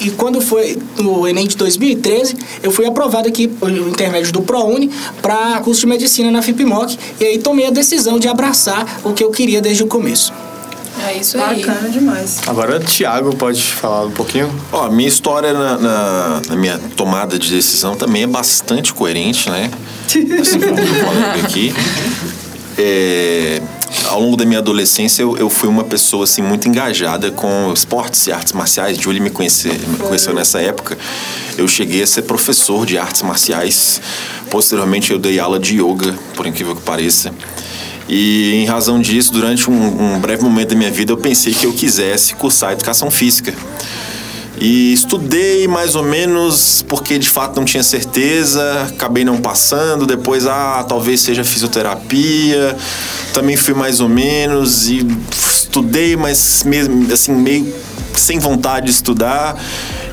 e 0.01 0.11
quando 0.11 0.41
foi 0.41 0.79
no 0.97 1.27
Enem 1.27 1.49
de 1.49 1.57
2013, 1.57 2.37
eu 2.63 2.71
fui 2.71 2.87
aprovado 2.87 3.27
aqui 3.27 3.49
por 3.49 3.69
intermédio 3.69 4.33
do 4.33 4.43
ProUni 4.43 4.93
para 5.21 5.59
curso 5.61 5.81
de 5.81 5.87
medicina 5.89 6.31
na 6.31 6.41
FIPMOC. 6.41 6.97
E 7.19 7.25
aí 7.25 7.39
tomei 7.39 7.67
a 7.67 7.71
decisão 7.71 8.17
de 8.17 8.29
abraçar 8.29 9.01
o 9.03 9.13
que 9.13 9.25
eu 9.25 9.31
queria 9.33 9.61
desde 9.61 9.83
o 9.83 9.89
começo. 9.89 10.33
É 11.07 11.17
isso 11.19 11.39
aí. 11.39 11.65
Bacana 11.65 11.89
demais. 11.91 12.39
Agora 12.47 12.77
o 12.77 12.81
Thiago 12.81 13.35
pode 13.37 13.63
falar 13.63 14.07
um 14.07 14.11
pouquinho. 14.11 14.51
Ó, 14.73 14.87
a 14.87 14.91
minha 14.91 15.09
história 15.09 15.53
na, 15.53 15.79
na- 15.79 16.43
na 16.49 16.57
minha 16.57 16.79
tomada 16.97 17.39
de 17.39 17.51
decisão 17.51 17.95
também 17.97 18.23
é 18.25 18.27
bastante 18.27 18.93
coerente, 18.93 19.49
né? 19.51 19.71
Assim 20.41 20.61
como 20.61 20.75
o 20.75 21.05
colega 21.05 21.41
aqui. 21.47 21.75
É, 22.77 23.61
ao 24.07 24.21
longo 24.21 24.37
da 24.37 24.45
minha 24.45 24.59
adolescência, 24.61 25.23
eu, 25.23 25.37
eu 25.37 25.51
fui 25.51 25.69
uma 25.69 25.83
pessoa 25.85 26.25
assim, 26.25 26.43
muito 26.43 26.69
engajada 26.69 27.31
com 27.31 27.73
esportes 27.73 28.27
e 28.27 28.33
artes 28.33 28.53
marciais. 28.53 28.97
Julie 28.99 29.21
me, 29.21 29.31
conhece, 29.31 29.69
me 29.69 29.97
conheceu 29.99 30.33
nessa 30.33 30.61
época. 30.61 30.97
Eu 31.57 31.67
cheguei 31.67 32.03
a 32.03 32.07
ser 32.07 32.23
professor 32.23 32.87
de 32.87 32.97
artes 32.97 33.23
marciais. 33.23 34.01
Posteriormente, 34.51 35.11
eu 35.11 35.19
dei 35.19 35.39
aula 35.41 35.59
de 35.59 35.77
yoga, 35.83 36.15
por 36.37 36.47
incrível 36.47 36.77
que 36.77 36.83
pareça. 36.83 37.33
E 38.09 38.55
em 38.55 38.65
razão 38.65 39.01
disso, 39.01 39.33
durante 39.33 39.71
um, 39.71 40.15
um 40.15 40.21
breve 40.21 40.43
momento 40.43 40.71
da 40.71 40.77
minha 40.77 40.91
vida, 40.91 41.13
eu 41.13 41.17
pensei 41.17 41.53
que 41.53 41.67
eu 41.67 41.73
quisesse 41.73 42.35
cursar 42.35 42.73
educação 42.73 43.11
física. 43.11 43.55
E 44.61 44.93
estudei 44.93 45.69
mais 45.69 45.95
ou 45.95 46.03
menos 46.03 46.85
porque 46.89 47.17
de 47.17 47.29
fato 47.29 47.57
não 47.57 47.65
tinha 47.65 47.83
certeza, 47.83 48.89
acabei 48.89 49.25
não 49.25 49.37
passando. 49.37 50.05
Depois, 50.05 50.47
ah, 50.47 50.85
talvez 50.89 51.21
seja 51.21 51.45
fisioterapia. 51.45 52.77
Também 53.33 53.57
fui 53.57 53.75
mais 53.75 54.01
ou 54.01 54.09
menos 54.09 54.89
e 54.89 55.07
estudei, 55.31 56.17
mas 56.17 56.65
mesmo 56.65 57.13
assim 57.13 57.33
meio 57.33 57.73
sem 58.15 58.39
vontade 58.39 58.87
de 58.87 58.93
estudar. 58.93 59.57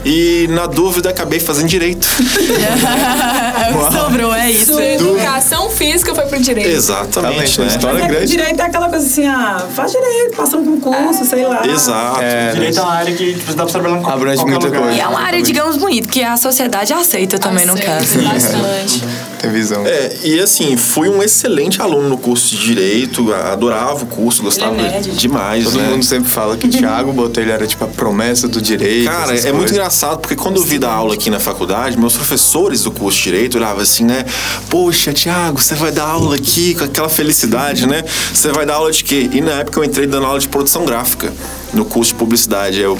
E 0.07 0.47
na 0.51 0.67
dúvida 0.67 1.09
acabei 1.09 1.39
fazendo 1.39 1.67
direito. 1.67 2.05
o 3.73 3.87
que 3.89 3.93
sobrou, 3.97 4.33
é 4.35 4.51
isso. 4.51 4.73
Sua 4.73 4.85
educação 4.85 5.69
física 5.69 6.13
foi 6.13 6.25
pro 6.25 6.39
direito. 6.39 6.69
Exatamente, 6.69 7.57
Tá 7.57 7.63
vendo? 7.63 7.69
né? 7.69 7.75
História 7.75 7.99
Mas 7.99 8.03
é, 8.03 8.07
grande. 8.07 8.27
direito 8.27 8.59
é 8.59 8.63
aquela 8.65 8.89
coisa 8.89 9.05
assim, 9.05 9.25
ah, 9.27 9.65
faz 9.75 9.91
direito, 9.91 10.35
passa 10.37 10.57
um 10.57 10.79
concurso, 10.79 11.25
sei 11.25 11.45
lá. 11.47 11.65
Exato. 11.65 12.21
É, 12.21 12.51
Direito 12.51 12.79
é 12.79 12.81
uma 12.83 12.93
área 12.93 13.15
que 13.15 13.33
tipo, 13.33 13.53
dá 13.53 13.63
pra 13.63 13.71
trabalhar 13.71 13.95
qualquer, 13.97 14.13
Abrange 14.13 14.45
muita 14.45 14.65
lugar. 14.67 14.81
coisa. 14.81 14.95
E 14.95 14.99
é 15.01 15.07
uma 15.07 15.19
área, 15.21 15.41
digamos, 15.41 15.77
bonita, 15.77 16.07
que 16.07 16.23
a 16.23 16.37
sociedade 16.37 16.93
aceita 16.93 17.39
também, 17.39 17.65
no 17.65 17.73
Aceito 17.73 17.85
caso. 17.87 18.19
Bastante. 18.21 19.03
Tem 19.45 19.51
visão. 19.53 19.85
É, 19.85 20.15
e 20.23 20.39
assim, 20.39 20.75
fui 20.77 21.07
um 21.09 21.21
excelente 21.21 21.81
aluno 21.81 22.09
no 22.09 22.17
curso 22.17 22.55
de 22.55 22.65
Direito, 22.65 23.33
adorava 23.33 24.03
o 24.03 24.07
curso, 24.07 24.41
gostava 24.41 24.75
Ele 24.75 24.87
é 24.87 24.99
demais, 24.99 25.65
Todo 25.65 25.77
né? 25.77 25.89
mundo 25.89 26.03
sempre 26.03 26.29
fala 26.29 26.57
que 26.57 26.67
Thiago 26.67 27.13
Botelho 27.13 27.51
era 27.51 27.67
tipo 27.67 27.83
a 27.83 27.87
promessa 27.87 28.47
do 28.47 28.61
direito. 28.61 29.05
Cara, 29.05 29.33
é 29.33 29.43
muito 29.43 29.57
coisas. 29.57 29.71
engraçado, 29.71 30.19
porque 30.19 30.35
quando 30.35 30.57
eu 30.57 30.63
vi 30.63 30.79
dar 30.79 30.91
aula 30.91 31.13
aqui 31.13 31.29
na 31.29 31.39
faculdade, 31.39 31.97
meus 31.97 32.15
professores 32.15 32.81
do 32.83 32.91
curso 32.91 33.17
de 33.17 33.23
Direito 33.25 33.57
olhavam 33.57 33.81
assim, 33.81 34.03
né? 34.03 34.25
Poxa, 34.69 35.13
Thiago, 35.13 35.61
você 35.61 35.75
vai 35.75 35.91
dar 35.91 36.05
aula 36.05 36.35
aqui 36.35 36.75
com 36.75 36.83
aquela 36.83 37.09
felicidade, 37.09 37.87
né? 37.87 38.03
Você 38.33 38.51
vai 38.51 38.65
dar 38.65 38.75
aula 38.75 38.91
de 38.91 39.03
quê? 39.03 39.29
E 39.31 39.41
na 39.41 39.51
época 39.51 39.79
eu 39.79 39.83
entrei 39.83 40.07
dando 40.07 40.25
aula 40.25 40.39
de 40.39 40.47
produção 40.47 40.85
gráfica 40.85 41.31
no 41.75 41.85
curso 41.85 42.13
de 42.13 42.17
publicidade. 42.19 42.79
Eu 42.81 42.97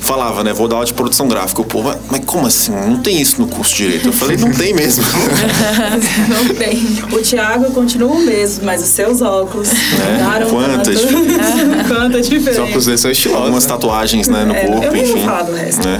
falava, 0.00 0.44
né? 0.44 0.52
Vou 0.52 0.68
dar 0.68 0.76
aula 0.76 0.86
de 0.86 0.92
produção 0.92 1.26
gráfica. 1.28 1.62
O 1.62 1.64
povo, 1.64 1.90
"Ah, 1.90 1.96
mas 2.10 2.20
como 2.24 2.46
assim? 2.46 2.72
Não 2.72 2.98
tem 2.98 3.20
isso 3.20 3.40
no 3.40 3.46
curso 3.48 3.74
de 3.74 3.84
Direito. 3.86 4.08
Eu 4.08 4.12
falei, 4.12 4.36
não 4.36 4.50
tem 4.50 4.74
mesmo. 4.74 5.04
Não 6.28 6.54
tem. 6.54 6.82
O 7.12 7.22
Thiago 7.22 7.70
continua 7.72 8.10
o 8.12 8.18
mesmo, 8.20 8.64
mas 8.64 8.82
os 8.82 8.88
seus 8.88 9.22
óculos 9.22 9.68
mudaram 9.72 10.48
Quanta 10.50 10.78
tanto. 10.82 10.90
diferença. 10.90 11.84
Quanta 11.88 12.20
diferença. 12.20 12.60
Só 12.60 12.66
que 12.66 12.78
os 12.78 12.84
dois 12.86 13.00
são 13.00 13.10
estilosos. 13.10 13.42
Algumas 13.42 13.64
né? 13.64 13.70
tatuagens, 13.72 14.28
né, 14.28 14.44
no 14.44 14.54
É, 14.54 14.66
corpo, 14.66 14.84
eu 14.84 14.96
enfim. 14.96 15.24
falar 15.24 15.42
do 15.42 15.52
resto. 15.54 15.86
né? 15.86 15.98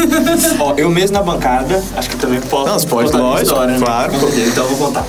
Ó, 0.60 0.74
eu 0.76 0.88
mesmo 0.90 1.16
na 1.16 1.22
bancada, 1.22 1.82
acho 1.96 2.08
que 2.10 2.16
também 2.16 2.40
posso 2.40 2.66
Não, 2.66 2.78
você 2.78 2.86
pode, 2.86 3.12
lógico, 3.16 3.42
história, 3.46 3.74
né? 3.78 3.84
claro. 3.84 4.12
Ok, 4.16 4.44
então 4.46 4.64
eu 4.64 4.70
vou 4.76 4.86
contar. 4.88 5.06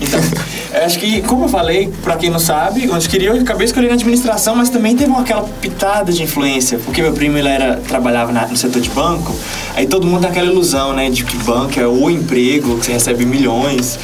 Então, 0.00 0.18
eu 0.20 0.61
acho 0.74 0.98
que, 0.98 1.20
como 1.22 1.44
eu 1.44 1.48
falei, 1.48 1.92
pra 2.02 2.16
quem 2.16 2.30
não 2.30 2.38
sabe, 2.38 2.88
onde 2.90 3.08
queria, 3.08 3.30
eu 3.30 3.40
acabei 3.40 3.66
escolhendo 3.66 3.94
administração, 3.94 4.54
mas 4.56 4.68
também 4.70 4.96
teve 4.96 5.10
uma, 5.10 5.20
aquela 5.20 5.42
pitada 5.60 6.12
de 6.12 6.22
influência, 6.22 6.78
porque 6.84 7.02
meu 7.02 7.12
primo 7.12 7.36
ele 7.38 7.48
era, 7.48 7.76
trabalhava 7.86 8.32
na- 8.32 8.46
no 8.46 8.56
setor 8.56 8.80
de 8.80 8.88
banco, 8.90 9.34
aí 9.76 9.86
todo 9.86 10.06
mundo 10.06 10.20
tem 10.22 10.30
aquela 10.30 10.46
ilusão, 10.50 10.92
né, 10.94 11.10
de 11.10 11.24
que 11.24 11.36
banco 11.38 11.78
é 11.78 11.86
o 11.86 12.08
emprego, 12.10 12.78
que 12.78 12.86
você 12.86 12.92
recebe 12.92 13.24
milhões. 13.24 13.98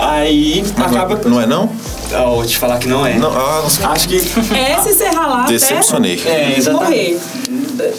Aí 0.00 0.64
acaba. 0.76 1.20
Não 1.28 1.40
é 1.40 1.46
não? 1.46 1.68
Ah, 2.12 2.22
vou 2.26 2.44
te 2.46 2.56
falar 2.56 2.78
que 2.78 2.86
não 2.86 3.04
é. 3.04 3.14
Não, 3.18 3.30
ah, 3.32 3.60
nossa. 3.64 3.88
Acho 3.88 4.08
que. 4.08 4.16
É 4.16 4.78
se 4.80 4.94
você 4.94 5.06
ralar 5.08 5.46
Decepcionei. 5.46 6.22
É, 6.24 6.54
exatamente. 6.56 7.18
morrer. 7.18 7.20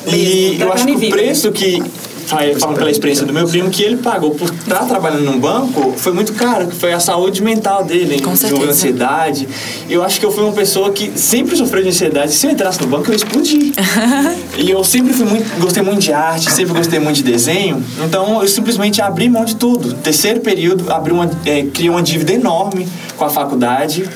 E 0.07 0.49
Mesmo, 0.51 0.63
eu 0.63 0.67
da 0.69 0.73
acho 0.75 0.85
que 0.85 0.91
o 1.07 1.09
preço 1.09 1.51
que, 1.51 1.83
falando 2.29 2.77
pela 2.77 2.91
experiência 2.91 3.25
do 3.25 3.33
meu 3.33 3.47
primo, 3.47 3.69
que 3.69 3.83
ele 3.83 3.97
pagou 3.97 4.31
por 4.31 4.49
estar 4.49 4.85
trabalhando 4.85 5.23
num 5.23 5.39
banco 5.39 5.93
foi 5.97 6.13
muito 6.13 6.33
caro, 6.33 6.67
que 6.67 6.75
foi 6.75 6.93
a 6.93 6.99
saúde 6.99 7.41
mental 7.41 7.83
dele, 7.83 8.21
Com 8.21 8.35
certeza. 8.35 8.69
ansiedade. 8.69 9.47
Eu 9.89 10.03
acho 10.03 10.19
que 10.19 10.25
eu 10.25 10.31
fui 10.31 10.43
uma 10.43 10.53
pessoa 10.53 10.91
que 10.91 11.11
sempre 11.17 11.57
sofreu 11.57 11.81
de 11.81 11.89
ansiedade. 11.89 12.31
Se 12.31 12.47
eu 12.47 12.51
entrasse 12.51 12.79
no 12.81 12.87
banco, 12.87 13.07
eu 13.07 13.11
ia 13.11 13.17
explodir. 13.17 13.73
e 14.57 14.69
eu 14.69 14.83
sempre 14.83 15.13
fui 15.13 15.25
muito, 15.25 15.59
gostei 15.59 15.83
muito 15.83 16.01
de 16.01 16.13
arte, 16.13 16.51
sempre 16.51 16.73
gostei 16.73 16.99
muito 16.99 17.17
de 17.17 17.23
desenho. 17.23 17.83
Então 18.05 18.41
eu 18.41 18.47
simplesmente 18.47 19.01
abri 19.01 19.29
mão 19.29 19.45
de 19.45 19.55
tudo. 19.55 19.93
Terceiro 19.95 20.39
período, 20.41 20.91
abri 20.91 21.11
uma, 21.11 21.29
é, 21.45 21.63
criei 21.63 21.89
uma 21.89 22.01
dívida 22.01 22.33
enorme 22.33 22.87
com 23.17 23.25
a 23.25 23.29
faculdade 23.29 24.07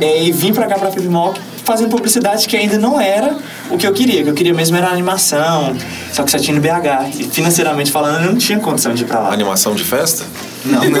é, 0.00 0.24
e 0.24 0.32
vim 0.32 0.52
pra 0.52 0.66
cá 0.66 0.78
pra 0.78 0.90
Fibmoc 0.90 1.38
fazendo 1.64 1.90
publicidade 1.90 2.48
que 2.48 2.56
ainda 2.56 2.78
não 2.78 3.00
era 3.00 3.36
o 3.70 3.78
que 3.78 3.86
eu 3.86 3.92
queria. 3.92 4.20
O 4.20 4.24
que 4.24 4.30
eu 4.30 4.34
queria 4.34 4.54
mesmo 4.54 4.76
era 4.76 4.88
animação, 4.88 5.76
só 6.12 6.22
que 6.22 6.30
só 6.30 6.38
tinha 6.38 6.54
no 6.54 6.60
BH. 6.60 7.18
E 7.18 7.24
financeiramente 7.24 7.90
falando, 7.90 8.24
eu 8.24 8.30
não 8.32 8.38
tinha 8.38 8.58
condição 8.58 8.92
de 8.94 9.02
ir 9.04 9.06
pra 9.06 9.20
lá. 9.20 9.32
Animação 9.32 9.74
de 9.74 9.84
festa? 9.84 10.24
Não, 10.64 10.78
não. 10.84 11.00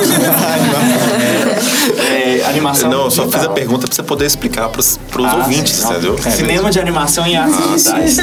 é, 2.02 2.42
animação 2.48 2.88
Não, 2.90 3.04
eu 3.04 3.10
só 3.10 3.28
fiz 3.28 3.42
a 3.42 3.50
pergunta 3.50 3.86
pra 3.86 3.94
você 3.94 4.02
poder 4.02 4.24
explicar 4.24 4.68
pros, 4.70 4.98
pros 5.10 5.26
Ah, 5.26 5.36
ouvintes, 5.36 5.82
não. 5.82 5.92
entendeu? 5.92 6.18
Cinema 6.18 6.70
de 6.70 6.80
animação 6.80 7.26
e 7.26 7.36
artes 7.36 7.58
digitais. 7.58 8.16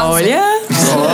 Olha, 0.00 0.42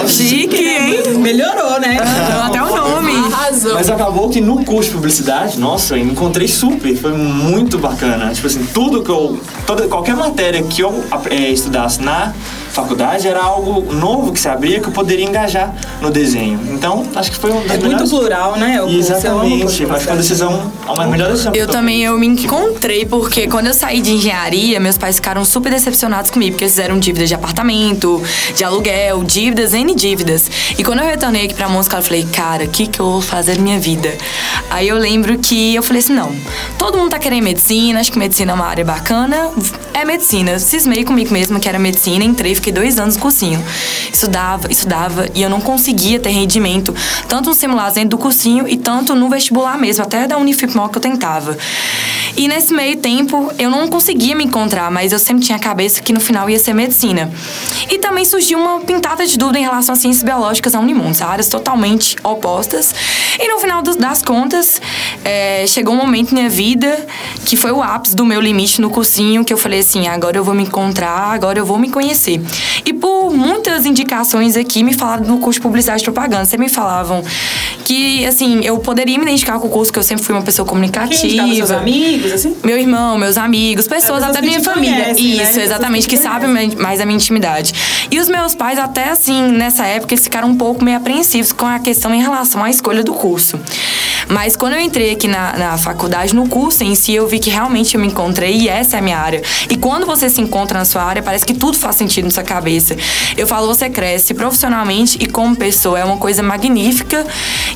chique, 0.06 0.56
hein? 0.56 1.18
Melhorou, 1.18 1.80
né? 1.80 1.98
Até 2.44 2.62
o 2.62 2.76
nome. 2.76 3.12
Arrasou. 3.32 3.74
Mas 3.74 3.90
acabou 3.90 4.28
que 4.30 4.40
no 4.40 4.64
curso 4.64 4.90
de 4.90 4.96
publicidade, 4.96 5.58
nossa, 5.58 5.96
eu 5.96 6.04
encontrei 6.04 6.46
super, 6.46 6.96
foi 6.96 7.12
muito 7.12 7.78
bacana. 7.78 8.32
Tipo 8.32 8.46
assim, 8.46 8.64
tudo 8.72 9.02
que 9.02 9.10
eu. 9.10 9.38
Toda, 9.66 9.88
qualquer 9.88 10.14
matéria 10.14 10.62
que 10.62 10.80
eu 10.82 11.04
é, 11.30 11.50
estudasse 11.50 12.00
na 12.00 12.32
faculdade 12.76 13.26
era 13.26 13.42
algo 13.42 13.92
novo 13.94 14.32
que 14.32 14.38
se 14.40 14.48
abria 14.48 14.80
que 14.80 14.86
eu 14.88 14.92
poderia 14.92 15.24
engajar 15.24 15.74
no 16.00 16.10
desenho. 16.10 16.60
Então, 16.70 17.04
acho 17.14 17.30
que 17.32 17.38
foi 17.38 17.50
um 17.50 17.62
das 17.62 17.70
É 17.70 17.78
muito 17.78 17.84
melhores- 17.88 18.10
plural, 18.10 18.56
né? 18.56 18.76
Eu 18.78 18.88
Exatamente, 18.88 19.64
acho 19.64 19.76
que 19.78 19.86
foi 19.86 20.06
uma 20.12 20.16
decisão, 20.16 20.72
uma 20.86 21.06
melhor 21.06 21.30
decisão. 21.30 21.54
Eu 21.54 21.66
também 21.66 22.02
eu 22.04 22.18
me 22.18 22.26
encontrei 22.26 23.06
porque 23.06 23.46
quando 23.48 23.68
eu 23.68 23.74
saí 23.74 24.00
de 24.00 24.12
engenharia, 24.12 24.78
meus 24.78 24.98
pais 24.98 25.16
ficaram 25.16 25.44
super 25.44 25.72
decepcionados 25.72 26.30
comigo, 26.30 26.52
porque 26.52 26.64
eles 26.64 26.74
fizeram 26.74 26.98
dívidas 26.98 27.28
de 27.28 27.34
apartamento, 27.34 28.22
de 28.54 28.62
aluguel, 28.62 29.24
dívidas, 29.24 29.72
N 29.72 29.94
dívidas. 29.94 30.50
E 30.78 30.84
quando 30.84 31.00
eu 31.00 31.06
retornei 31.06 31.46
aqui 31.46 31.54
pra 31.54 31.68
música, 31.68 31.96
eu 31.96 32.02
falei, 32.02 32.24
cara, 32.30 32.64
o 32.64 32.68
que, 32.68 32.86
que 32.86 33.00
eu 33.00 33.10
vou 33.12 33.20
fazer 33.22 33.56
na 33.56 33.62
minha 33.62 33.78
vida? 33.80 34.14
Aí 34.70 34.88
eu 34.88 34.96
lembro 34.98 35.38
que 35.38 35.74
eu 35.74 35.82
falei 35.82 36.00
assim, 36.02 36.12
não, 36.12 36.30
todo 36.78 36.98
mundo 36.98 37.10
tá 37.10 37.18
querendo 37.18 37.44
medicina, 37.44 38.00
acho 38.00 38.12
que 38.12 38.18
medicina 38.18 38.52
é 38.52 38.54
uma 38.54 38.66
área 38.66 38.84
bacana, 38.84 39.50
é 39.94 40.04
medicina. 40.04 40.58
Cismei 40.58 41.04
comigo 41.04 41.32
mesma 41.32 41.58
que 41.58 41.68
era 41.68 41.78
medicina, 41.78 42.24
entrei, 42.24 42.54
fiquei 42.54 42.65
fiquei 42.66 42.72
dois 42.72 42.98
anos 42.98 43.16
no 43.16 43.22
cursinho. 43.22 43.62
Estudava, 44.12 44.70
estudava 44.70 45.28
e 45.34 45.42
eu 45.42 45.50
não 45.50 45.60
conseguia 45.60 46.18
ter 46.18 46.30
rendimento, 46.30 46.94
tanto 47.28 47.50
no 47.50 47.54
simulado 47.54 47.94
dentro 47.94 48.10
do 48.10 48.18
cursinho 48.18 48.66
e 48.66 48.76
tanto 48.76 49.14
no 49.14 49.28
vestibular 49.28 49.78
mesmo, 49.78 50.04
até 50.04 50.26
da 50.26 50.36
Unifipmol 50.36 50.88
que 50.88 50.98
eu 50.98 51.02
tentava. 51.02 51.56
E 52.36 52.48
nesse 52.48 52.74
meio 52.74 52.96
tempo 52.96 53.50
eu 53.58 53.70
não 53.70 53.88
conseguia 53.88 54.34
me 54.34 54.44
encontrar, 54.44 54.90
mas 54.90 55.12
eu 55.12 55.18
sempre 55.18 55.44
tinha 55.44 55.56
a 55.56 55.60
cabeça 55.60 56.02
que 56.02 56.12
no 56.12 56.20
final 56.20 56.50
ia 56.50 56.58
ser 56.58 56.74
medicina. 56.74 57.30
E 57.90 57.98
também 57.98 58.24
surgiu 58.24 58.58
uma 58.58 58.80
pintada 58.80 59.24
de 59.24 59.38
dúvida 59.38 59.58
em 59.58 59.62
relação 59.62 59.92
às 59.92 60.00
ciências 60.00 60.22
biológicas 60.22 60.72
da 60.72 60.80
Unimundos, 60.80 61.22
áreas 61.22 61.48
totalmente 61.48 62.16
opostas. 62.22 62.94
E 63.38 63.48
no 63.48 63.58
final 63.58 63.82
das 63.82 64.22
contas, 64.22 64.80
é, 65.24 65.64
chegou 65.66 65.94
um 65.94 65.98
momento 65.98 66.34
na 66.34 66.40
minha 66.40 66.50
vida 66.50 67.06
que 67.44 67.56
foi 67.56 67.70
o 67.70 67.82
ápice 67.82 68.14
do 68.14 68.24
meu 68.24 68.40
limite 68.40 68.80
no 68.80 68.90
cursinho, 68.90 69.44
que 69.44 69.52
eu 69.52 69.58
falei 69.58 69.80
assim, 69.80 70.08
agora 70.08 70.36
eu 70.36 70.44
vou 70.44 70.54
me 70.54 70.64
encontrar, 70.64 71.32
agora 71.32 71.58
eu 71.58 71.64
vou 71.64 71.78
me 71.78 71.90
conhecer. 71.90 72.40
E 72.84 72.92
por 72.92 73.30
muitas 73.32 73.84
indicações 73.86 74.56
aqui, 74.56 74.82
me 74.82 74.92
falaram 74.92 75.24
do 75.24 75.38
curso 75.38 75.58
de 75.58 75.62
publicidade 75.62 76.02
e 76.02 76.04
propaganda. 76.04 76.44
Sempre 76.44 76.66
me 76.66 76.72
falavam 76.72 77.22
que, 77.84 78.24
assim, 78.26 78.60
eu 78.64 78.78
poderia 78.78 79.16
me 79.18 79.24
identificar 79.24 79.58
com 79.58 79.66
o 79.68 79.70
curso, 79.70 79.92
que 79.92 79.98
eu 79.98 80.02
sempre 80.02 80.24
fui 80.24 80.34
uma 80.34 80.42
pessoa 80.42 80.66
comunicativa. 80.66 81.20
Quem 81.22 81.54
seus 81.56 81.70
amigos, 81.70 82.32
assim? 82.32 82.56
Meu 82.64 82.78
irmão, 82.78 83.16
meus 83.18 83.36
amigos, 83.36 83.86
pessoas 83.86 84.16
pessoas 84.20 84.36
até 84.36 84.40
minha 84.46 84.60
família. 84.60 84.94
conhecem, 85.04 85.24
né? 85.24 85.30
Isso, 85.34 85.42
Pessoas 85.46 85.64
exatamente, 85.66 86.08
que 86.08 86.16
que, 86.16 86.22
sabem 86.22 86.48
mais- 86.50 86.74
mais 86.74 87.00
a 87.00 87.06
minha 87.06 87.16
intimidade. 87.16 87.72
E 88.10 88.18
os 88.18 88.28
meus 88.28 88.54
pais, 88.54 88.78
até 88.78 89.10
assim, 89.10 89.48
nessa 89.52 89.84
época, 89.86 90.14
eles 90.14 90.24
ficaram 90.24 90.48
um 90.48 90.56
pouco 90.56 90.84
meio 90.84 90.96
apreensivos 90.96 91.52
com 91.52 91.66
a 91.66 91.78
questão 91.78 92.14
em 92.14 92.20
relação 92.22 92.62
à 92.62 92.70
escolha 92.70 93.02
do 93.02 93.12
curso. 93.14 93.58
Mas 94.28 94.56
quando 94.56 94.74
eu 94.74 94.80
entrei 94.80 95.12
aqui 95.12 95.28
na, 95.28 95.52
na 95.56 95.78
faculdade, 95.78 96.34
no 96.34 96.48
curso 96.48 96.82
em 96.82 96.94
si, 96.94 97.14
eu 97.14 97.26
vi 97.26 97.38
que 97.38 97.50
realmente 97.50 97.94
eu 97.94 98.00
me 98.00 98.08
encontrei 98.08 98.56
e 98.56 98.68
essa 98.68 98.96
é 98.96 98.98
a 98.98 99.02
minha 99.02 99.18
área. 99.18 99.42
E 99.70 99.76
quando 99.76 100.04
você 100.06 100.28
se 100.28 100.40
encontra 100.40 100.78
na 100.78 100.84
sua 100.84 101.02
área, 101.02 101.22
parece 101.22 101.44
que 101.44 101.54
tudo 101.54 101.76
faz 101.76 101.96
sentido 101.96 102.24
na 102.24 102.30
sua 102.30 102.42
cabeça. 102.42 102.96
Eu 103.36 103.46
falo, 103.46 103.66
você 103.66 103.88
cresce 103.88 104.34
profissionalmente 104.34 105.18
e 105.20 105.26
como 105.26 105.54
pessoa. 105.54 105.98
É 105.98 106.04
uma 106.04 106.16
coisa 106.16 106.42
magnífica. 106.42 107.24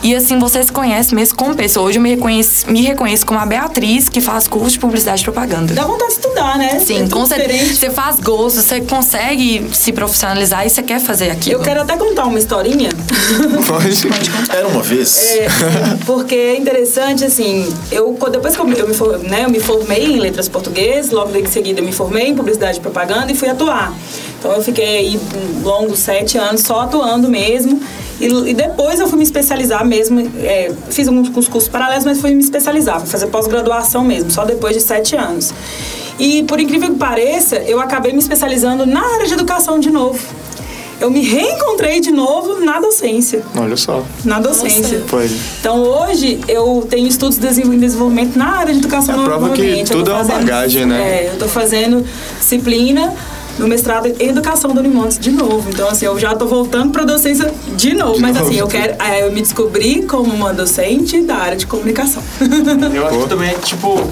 E 0.03 0.15
assim, 0.15 0.39
você 0.39 0.63
se 0.63 0.73
conhece 0.73 1.15
mesmo 1.15 1.37
como 1.37 1.55
pessoa. 1.55 1.87
Hoje 1.87 1.99
eu 1.99 2.03
me 2.03 2.11
reconheço, 2.11 2.71
me 2.71 2.83
reconheço 2.83 3.25
como 3.27 3.39
a 3.39 3.47
Beatriz, 3.47 4.09
que 4.09 4.21
faz 4.21 4.49
curso 4.49 4.71
de 4.73 4.79
publicidade 4.81 5.23
e 5.23 5.25
propaganda. 5.25 5.75
Dá 5.75 5.85
vontade 5.85 6.11
de 6.11 6.21
estudar, 6.21 6.59
né? 6.59 6.81
Sim, 6.81 7.05
É 7.05 7.09
com 7.09 7.27
certeza. 7.27 7.75
Você 7.75 7.91
faz 7.91 8.19
gosto, 8.19 8.61
você 8.61 8.81
consegue 8.81 9.69
se 9.73 9.93
profissionalizar 9.93 10.67
e 10.67 10.71
você 10.71 10.83
quer 10.83 11.01
fazer 11.01 11.31
aquilo. 11.31 11.57
Eu 11.57 11.61
quero 11.61 11.83
até 11.83 11.97
contar 11.97 12.25
uma 12.25 12.39
historinha. 12.39 12.91
Pode. 13.67 14.01
Era 14.57 14.67
uma 14.67 14.83
vez. 14.83 15.17
É, 15.17 15.49
porque 16.05 16.40
é 16.41 16.57
interessante, 16.57 17.25
assim, 17.25 17.73
eu, 17.93 18.17
depois 18.31 18.57
que 18.57 18.63
eu, 18.63 18.69
eu 18.73 18.89
me, 18.89 18.95
for- 18.95 19.19
né, 19.19 19.45
eu 19.45 19.51
me 19.51 19.61
formei 19.61 20.05
em 20.05 20.19
letras 20.19 20.49
portuguesas, 20.49 21.11
logo 21.11 21.37
em 21.37 21.47
seguida 21.47 21.81
eu 21.81 21.85
me 21.85 21.93
formei 21.93 22.29
em 22.29 22.35
publicidade 22.35 22.79
e 22.79 22.81
propaganda 22.81 23.31
e 23.31 23.35
fui 23.35 23.49
atuar. 23.49 23.93
Então 24.39 24.53
eu 24.53 24.63
fiquei 24.63 24.85
aí 24.99 25.21
longos 25.63 25.99
sete 25.99 26.39
anos 26.39 26.63
só 26.63 26.81
atuando 26.81 27.29
mesmo. 27.29 27.81
E, 28.21 28.27
e 28.27 28.55
depois 28.55 29.01
eu 29.01 29.09
fui 29.09 29.17
me 29.17 29.25
especializar 29.25 29.85
mesmo, 29.85 30.21
é, 30.43 30.71
fiz 30.91 31.09
alguns 31.09 31.29
cursos 31.31 31.69
paralelos, 31.69 32.05
mas 32.05 32.21
fui 32.21 32.35
me 32.35 32.43
especializar, 32.43 33.01
fui 33.01 33.09
fazer 33.09 33.29
pós-graduação 33.29 34.05
mesmo, 34.05 34.31
só 34.31 34.45
depois 34.45 34.75
de 34.75 34.83
sete 34.83 35.17
anos. 35.17 35.55
E 36.19 36.43
por 36.43 36.61
incrível 36.61 36.91
que 36.91 36.97
pareça, 36.99 37.57
eu 37.57 37.81
acabei 37.81 38.13
me 38.13 38.19
especializando 38.19 38.85
na 38.85 39.01
área 39.15 39.27
de 39.27 39.33
educação 39.33 39.79
de 39.81 39.91
novo. 39.91 40.19
Eu 41.01 41.11
me 41.11 41.23
reencontrei 41.23 42.01
de 42.01 42.11
novo 42.11 42.61
na 42.61 42.79
docência 42.79 43.43
Olha 43.57 43.77
só. 43.77 44.05
na 44.25 44.39
docência. 44.39 45.03
Foi. 45.07 45.31
Então 45.61 45.83
hoje 45.83 46.41
eu 46.47 46.87
tenho 46.89 47.07
estudos 47.09 47.39
em 47.39 47.79
desenvolvimento 47.79 48.37
na 48.37 48.57
área 48.59 48.73
de 48.73 48.81
educação 48.81 49.15
É 49.15 49.19
a 49.19 49.25
prova 49.25 49.51
que 49.51 49.83
tudo 49.85 50.11
é 50.11 50.15
uma 50.15 50.25
bagagem, 50.25 50.85
né? 50.87 51.01
É, 51.01 51.31
eu 51.33 51.39
tô 51.39 51.49
fazendo 51.49 52.05
disciplina 52.39 53.15
no 53.59 53.67
mestrado 53.67 54.07
em 54.09 54.29
educação 54.29 54.73
do 54.73 54.81
Unimontes 54.81 55.19
de 55.19 55.31
novo. 55.31 55.69
Então 55.71 55.89
assim, 55.89 56.07
eu 56.07 56.19
já 56.19 56.35
tô 56.35 56.47
voltando 56.47 56.93
para 56.93 57.05
docência 57.05 57.53
de 57.77 57.95
novo, 57.95 58.15
De 58.15 58.21
mas 58.21 58.37
novo. 58.37 58.49
assim, 58.49 58.59
eu 58.59 58.69
quero 58.69 58.95
é, 59.03 59.27
eu 59.27 59.33
me 59.33 59.41
descobri 59.41 60.03
como 60.03 60.33
uma 60.33 60.53
docente 60.53 61.21
da 61.23 61.37
área 61.37 61.57
de 61.57 61.67
comunicação. 61.67 62.23
Eu 62.95 63.07
acho 63.07 63.19
que 63.21 63.29
também, 63.29 63.55
tipo, 63.65 64.03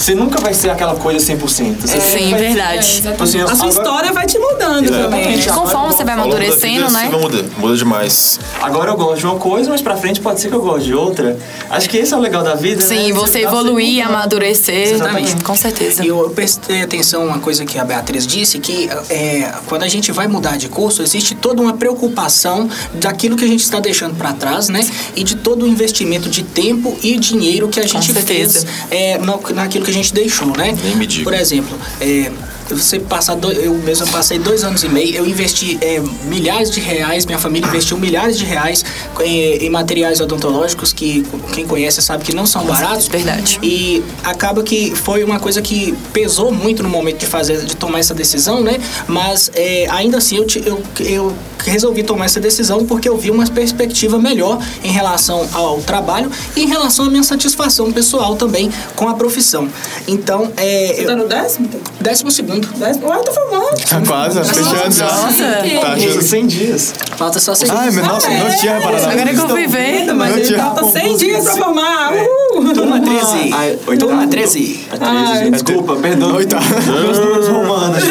você 0.00 0.14
nunca 0.14 0.40
vai 0.40 0.54
ser 0.54 0.70
aquela 0.70 0.96
coisa 0.96 1.24
100%. 1.34 1.38
Você 1.82 2.00
sempre 2.00 2.00
Sim, 2.24 2.30
vai 2.30 2.40
verdade. 2.40 3.02
Tipo 3.02 3.22
assim, 3.22 3.40
A 3.40 3.46
sua 3.46 3.54
agora- 3.54 3.68
história 3.68 4.12
vai 4.12 4.26
te 4.26 4.38
mudando 4.38 4.88
também. 4.88 5.36
né? 5.36 5.42
Conforme 5.52 5.92
você 5.92 6.04
vai 6.04 6.14
amadurecendo, 6.14 6.86
vida, 6.86 6.90
né? 6.90 7.08
Você 7.10 7.16
muda, 7.18 7.44
muda 7.58 7.76
demais. 7.76 8.40
Agora 8.62 8.90
eu 8.90 8.96
gosto 8.96 9.18
de 9.18 9.26
uma 9.26 9.36
coisa, 9.36 9.68
mas 9.70 9.82
pra 9.82 9.96
frente 9.96 10.18
pode 10.20 10.40
ser 10.40 10.48
que 10.48 10.54
eu 10.54 10.62
goste 10.62 10.86
de 10.86 10.94
outra. 10.94 11.38
Acho 11.68 11.88
que 11.90 11.98
esse 11.98 12.14
é 12.14 12.16
o 12.16 12.20
legal 12.20 12.42
da 12.42 12.54
vida, 12.54 12.80
né? 12.82 12.88
Sim, 12.88 13.12
você 13.12 13.40
tá 13.40 13.48
evoluir, 13.48 14.06
amadurecer. 14.06 14.94
Exatamente. 14.94 15.44
Com 15.44 15.54
certeza. 15.54 16.02
E 16.02 16.08
eu 16.08 16.30
prestei 16.30 16.80
atenção 16.82 17.26
uma 17.26 17.38
coisa 17.38 17.66
que 17.66 17.78
a 17.78 17.84
Beatriz 17.84 18.26
disse, 18.26 18.58
que 18.58 18.88
é, 19.10 19.52
quando 19.66 19.82
a 19.82 19.88
gente 19.88 20.10
vai 20.12 20.26
mudar 20.26 20.56
de 20.56 20.68
curso, 20.70 21.02
existe 21.02 21.34
toda 21.34 21.60
uma 21.60 21.74
preocupação 21.74 22.68
daquilo 22.94 23.36
que 23.36 23.44
a 23.44 23.48
gente 23.48 23.62
está 23.62 23.78
deixando 23.80 24.16
para 24.16 24.32
trás, 24.32 24.68
né? 24.70 24.80
E 25.14 25.22
de 25.22 25.36
todo 25.36 25.64
o 25.64 25.68
investimento 25.68 26.30
de 26.30 26.42
tempo 26.42 26.96
e 27.02 27.18
dinheiro 27.18 27.68
que 27.68 27.78
a 27.80 27.86
gente 27.86 28.12
fez 28.14 28.64
é, 28.90 29.18
no- 29.18 29.40
naquilo 29.54 29.84
que 29.84 29.89
a 29.90 29.92
gente 29.92 30.14
deixou, 30.14 30.56
né? 30.56 30.76
Nem 30.82 30.96
me 30.96 31.06
diga. 31.06 31.24
Por 31.24 31.34
exemplo, 31.34 31.78
é, 32.00 32.30
você 32.74 32.98
passar 32.98 33.34
dois, 33.36 33.58
eu 33.58 33.74
mesmo 33.74 34.06
passei 34.10 34.38
dois 34.38 34.62
anos 34.64 34.82
e 34.82 34.88
meio, 34.88 35.14
eu 35.14 35.26
investi 35.26 35.78
é, 35.80 36.00
milhares 36.24 36.70
de 36.70 36.80
reais, 36.80 37.26
minha 37.26 37.38
família 37.38 37.66
investiu 37.68 37.98
milhares 37.98 38.38
de 38.38 38.44
reais 38.44 38.84
em, 39.20 39.66
em 39.66 39.70
materiais 39.70 40.20
odontológicos 40.20 40.92
que 40.92 41.24
quem 41.52 41.66
conhece 41.66 42.00
sabe 42.02 42.24
que 42.24 42.34
não 42.34 42.46
são 42.46 42.64
baratos. 42.64 43.08
Verdade. 43.08 43.58
E 43.62 44.02
acaba 44.24 44.62
que 44.62 44.94
foi 44.94 45.22
uma 45.24 45.38
coisa 45.40 45.60
que 45.62 45.94
pesou 46.12 46.50
muito 46.52 46.82
no 46.82 46.88
momento 46.88 47.18
de 47.18 47.26
fazer, 47.26 47.64
de 47.64 47.76
tomar 47.76 47.98
essa 48.00 48.14
decisão, 48.14 48.60
né? 48.62 48.78
Mas 49.06 49.50
é, 49.54 49.86
ainda 49.90 50.18
assim 50.18 50.36
eu, 50.36 50.46
eu, 50.64 50.82
eu 51.00 51.34
resolvi 51.64 52.02
tomar 52.02 52.26
essa 52.26 52.40
decisão 52.40 52.84
porque 52.86 53.08
eu 53.08 53.16
vi 53.16 53.30
uma 53.30 53.46
perspectiva 53.46 54.18
melhor 54.18 54.58
em 54.82 54.90
relação 54.90 55.46
ao 55.52 55.78
trabalho 55.82 56.30
e 56.56 56.62
em 56.62 56.66
relação 56.66 57.06
à 57.06 57.10
minha 57.10 57.22
satisfação 57.22 57.92
pessoal 57.92 58.36
também 58.36 58.70
com 58.96 59.08
a 59.08 59.14
profissão. 59.14 59.68
Então, 60.08 60.52
é. 60.56 60.94
Você 60.94 61.04
tá 61.04 61.12
eu- 61.12 61.16
no 61.18 61.28
décimo? 61.28 61.68
décimo 62.00 62.30
segundo. 62.30 62.59
Ué, 62.80 62.90
eu 62.90 63.24
tô 63.24 63.32
falando. 63.32 63.84
Tá 63.88 64.00
quase, 64.06 64.38
tá 64.38 64.44
fechando 64.44 64.90
já. 64.92 65.04
Nossa. 65.04 65.80
Tá 65.80 65.92
achando... 65.92 66.22
100 66.22 66.46
dias. 66.46 66.94
Falta 67.16 67.40
só 67.40 67.54
seis. 67.54 67.70
Ai, 67.70 67.90
meu, 67.90 68.04
nossa, 68.04 68.28
não 68.28 68.56
tinha 68.56 68.78
reparado. 68.78 69.10
Agora 69.10 69.34
que 69.34 69.40
eu 69.40 69.48
fui 69.48 69.66
ver. 69.66 70.12
Mas 70.14 70.50
falta 70.50 70.84
100 70.84 71.16
dias 71.16 71.44
pra 71.44 71.54
formar. 71.54 72.12
Turma 72.50 73.00
13. 73.00 73.52
Ai, 73.52 73.78
Turma 73.98 74.26
13. 74.26 74.80
É 74.92 74.96
13, 74.96 75.44
gente. 75.44 75.50
Desculpa, 75.52 75.96
perdão. 75.96 76.34
Oi. 76.34 76.46
Meus 76.46 77.18
números 77.18 77.48
romanos. 77.48 78.02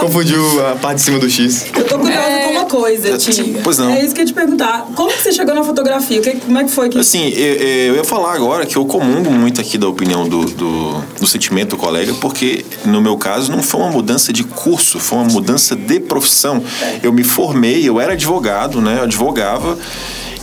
Confundiu 0.00 0.66
a 0.66 0.76
parte 0.76 0.96
de 0.96 1.02
cima 1.02 1.18
do 1.18 1.28
X. 1.28 1.66
Eu 1.76 1.84
tô 1.84 1.98
curiosa 1.98 2.22
com 2.44 2.50
uma 2.52 2.64
coisa, 2.66 3.18
Ti. 3.18 3.56
Pois 3.62 3.78
não. 3.78 3.90
É 3.90 4.04
isso 4.04 4.14
que 4.14 4.20
eu 4.20 4.22
ia 4.24 4.26
te 4.28 4.32
perguntar. 4.34 4.86
Como 4.94 5.10
que 5.10 5.22
você 5.22 5.32
chegou 5.32 5.54
na 5.54 5.64
fotografia? 5.64 6.20
Que- 6.20 6.36
como 6.36 6.58
é 6.58 6.64
que 6.64 6.70
foi 6.70 6.88
que... 6.88 6.98
Assim, 6.98 7.28
eu, 7.30 7.54
eu 7.54 7.96
ia 7.96 8.04
falar 8.04 8.34
agora 8.34 8.64
que 8.64 8.76
eu 8.76 8.84
comungo 8.84 9.30
muito 9.30 9.60
aqui 9.60 9.76
da 9.76 9.88
opinião 9.88 10.28
do, 10.28 10.44
do, 10.44 11.00
do 11.20 11.26
sentimento 11.26 11.70
do 11.70 11.76
colega, 11.76 12.14
porque 12.20 12.64
no 12.84 13.00
meu 13.00 13.16
caso 13.16 13.50
não 13.50 13.62
foi 13.62 13.80
uma 13.80 13.90
mudança 13.90 14.32
de 14.32 14.44
curso, 14.44 14.98
foi 14.98 15.18
uma 15.18 15.26
mudança 15.28 15.74
de 15.74 15.98
profissão. 16.00 16.62
Eu 17.02 17.12
me 17.12 17.24
formei, 17.24 17.88
eu 17.88 18.00
era 18.00 18.12
advogado, 18.12 18.80
né? 18.80 18.96
Eu 18.98 19.02
advogava 19.04 19.76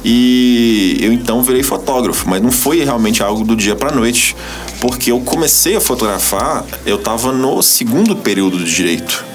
e 0.07 0.99
eu 1.01 1.11
então 1.11 1.41
virei 1.41 1.63
fotógrafo, 1.63 2.29
mas 2.29 2.39
não 2.39 2.51
foi 2.51 2.83
realmente 2.83 3.23
algo 3.23 3.43
do 3.43 3.55
dia 3.55 3.75
para 3.75 3.89
noite, 3.89 4.35
porque 4.79 5.11
eu 5.11 5.19
comecei 5.21 5.75
a 5.75 5.81
fotografar, 5.81 6.63
eu 6.85 6.97
estava 6.97 7.31
no 7.31 7.59
segundo 7.63 8.15
período 8.15 8.59
de 8.59 8.71
direito. 8.71 9.25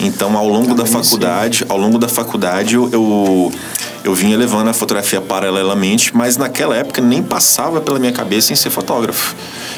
Então, 0.00 0.36
ao 0.36 0.48
longo 0.48 0.74
da 0.74 0.84
faculdade, 0.84 1.64
ao 1.68 1.78
longo 1.78 1.98
da 1.98 2.08
faculdade, 2.08 2.74
eu, 2.74 2.90
eu, 2.90 3.52
eu 4.02 4.12
vinha 4.12 4.36
levando 4.36 4.66
a 4.66 4.72
fotografia 4.72 5.20
paralelamente, 5.20 6.10
mas 6.16 6.36
naquela 6.36 6.76
época 6.76 7.00
nem 7.00 7.22
passava 7.22 7.80
pela 7.80 8.00
minha 8.00 8.10
cabeça 8.10 8.52
em 8.52 8.56
ser 8.56 8.70
fotógrafo. 8.70 9.36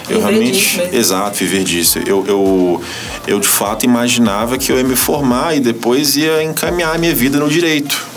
Eu 0.08 0.22
Viver 0.22 0.30
realmente, 0.30 0.88
exato, 0.90 1.36
viver 1.36 1.64
disso. 1.64 1.98
Eu, 1.98 2.24
eu, 2.26 2.82
eu 3.26 3.38
de 3.38 3.48
fato 3.48 3.84
imaginava 3.84 4.56
que 4.56 4.72
eu 4.72 4.78
ia 4.78 4.84
me 4.84 4.96
formar 4.96 5.54
e 5.54 5.60
depois 5.60 6.16
ia 6.16 6.42
encaminhar 6.42 6.94
a 6.94 6.98
minha 6.98 7.14
vida 7.14 7.38
no 7.38 7.50
direito, 7.50 8.14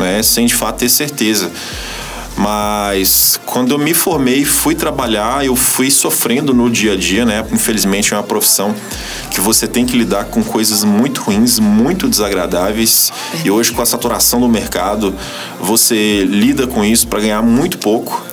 né? 0.00 0.22
Sem 0.22 0.46
de 0.46 0.54
fato 0.54 0.78
ter 0.78 0.88
certeza. 0.88 1.50
Mas 2.36 3.38
quando 3.44 3.72
eu 3.72 3.78
me 3.78 3.92
formei, 3.92 4.44
fui 4.44 4.74
trabalhar, 4.74 5.44
eu 5.44 5.54
fui 5.54 5.90
sofrendo 5.90 6.54
no 6.54 6.70
dia 6.70 6.94
a 6.94 6.96
dia, 6.96 7.24
né? 7.24 7.44
Infelizmente 7.52 8.14
é 8.14 8.16
uma 8.16 8.22
profissão 8.22 8.74
que 9.30 9.40
você 9.40 9.68
tem 9.68 9.84
que 9.84 9.96
lidar 9.96 10.24
com 10.24 10.42
coisas 10.42 10.82
muito 10.82 11.20
ruins, 11.20 11.58
muito 11.58 12.08
desagradáveis. 12.08 13.12
E 13.44 13.50
hoje 13.50 13.72
com 13.72 13.82
a 13.82 13.86
saturação 13.86 14.40
do 14.40 14.48
mercado, 14.48 15.14
você 15.60 16.24
lida 16.24 16.66
com 16.66 16.82
isso 16.84 17.06
para 17.08 17.20
ganhar 17.20 17.42
muito 17.42 17.76
pouco. 17.76 18.24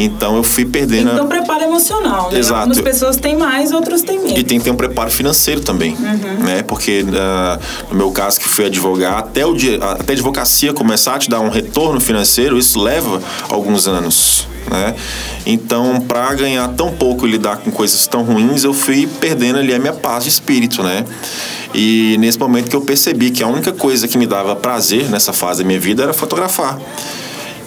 Então 0.00 0.36
eu 0.36 0.42
fui 0.44 0.64
perdendo. 0.64 1.10
a- 1.10 1.14
Então, 1.14 1.26
preparo 1.26 1.64
emocional, 1.64 2.30
né? 2.30 2.38
Exato. 2.38 2.60
Algumas 2.60 2.80
pessoas 2.80 3.16
têm 3.16 3.36
mais, 3.36 3.72
outras 3.72 4.02
têm 4.02 4.18
menos. 4.18 4.38
E 4.38 4.44
tem 4.44 4.58
que 4.58 4.64
ter 4.64 4.70
um 4.70 4.76
preparo 4.76 5.10
financeiro 5.10 5.60
também, 5.60 5.96
né? 6.44 6.62
Porque 6.62 7.04
ah, 7.14 7.58
no 7.90 7.96
meu 7.96 8.10
caso 8.12 8.38
que 8.38 8.48
fui 8.48 8.64
advogar, 8.66 9.18
até 9.18 9.44
o 9.44 9.54
dia, 9.54 9.76
até 9.82 10.12
a 10.12 10.14
advocacia 10.14 10.72
começar 10.72 11.16
a 11.16 11.18
te 11.18 11.28
dar 11.28 11.40
um 11.40 11.48
retorno 11.50 12.00
financeiro, 12.00 12.56
isso 12.58 12.78
leva 12.80 13.20
alguns 13.50 13.88
anos, 13.88 14.46
né? 14.70 14.94
Então, 15.44 16.00
para 16.06 16.32
ganhar 16.34 16.68
tão 16.68 16.92
pouco 16.92 17.26
e 17.26 17.30
lidar 17.30 17.56
com 17.56 17.70
coisas 17.70 18.06
tão 18.06 18.22
ruins, 18.22 18.62
eu 18.64 18.72
fui 18.74 19.08
perdendo 19.20 19.58
ali 19.58 19.74
a 19.74 19.78
minha 19.78 19.92
paz 19.94 20.24
de 20.24 20.30
espírito, 20.30 20.82
né? 20.82 21.04
E 21.74 22.16
nesse 22.18 22.38
momento 22.38 22.68
que 22.70 22.76
eu 22.76 22.80
percebi 22.80 23.30
que 23.30 23.42
a 23.42 23.46
única 23.46 23.72
coisa 23.72 24.06
que 24.06 24.16
me 24.16 24.26
dava 24.26 24.54
prazer 24.56 25.08
nessa 25.10 25.32
fase 25.32 25.62
da 25.62 25.66
minha 25.66 25.80
vida 25.80 26.02
era 26.02 26.12
fotografar. 26.12 26.78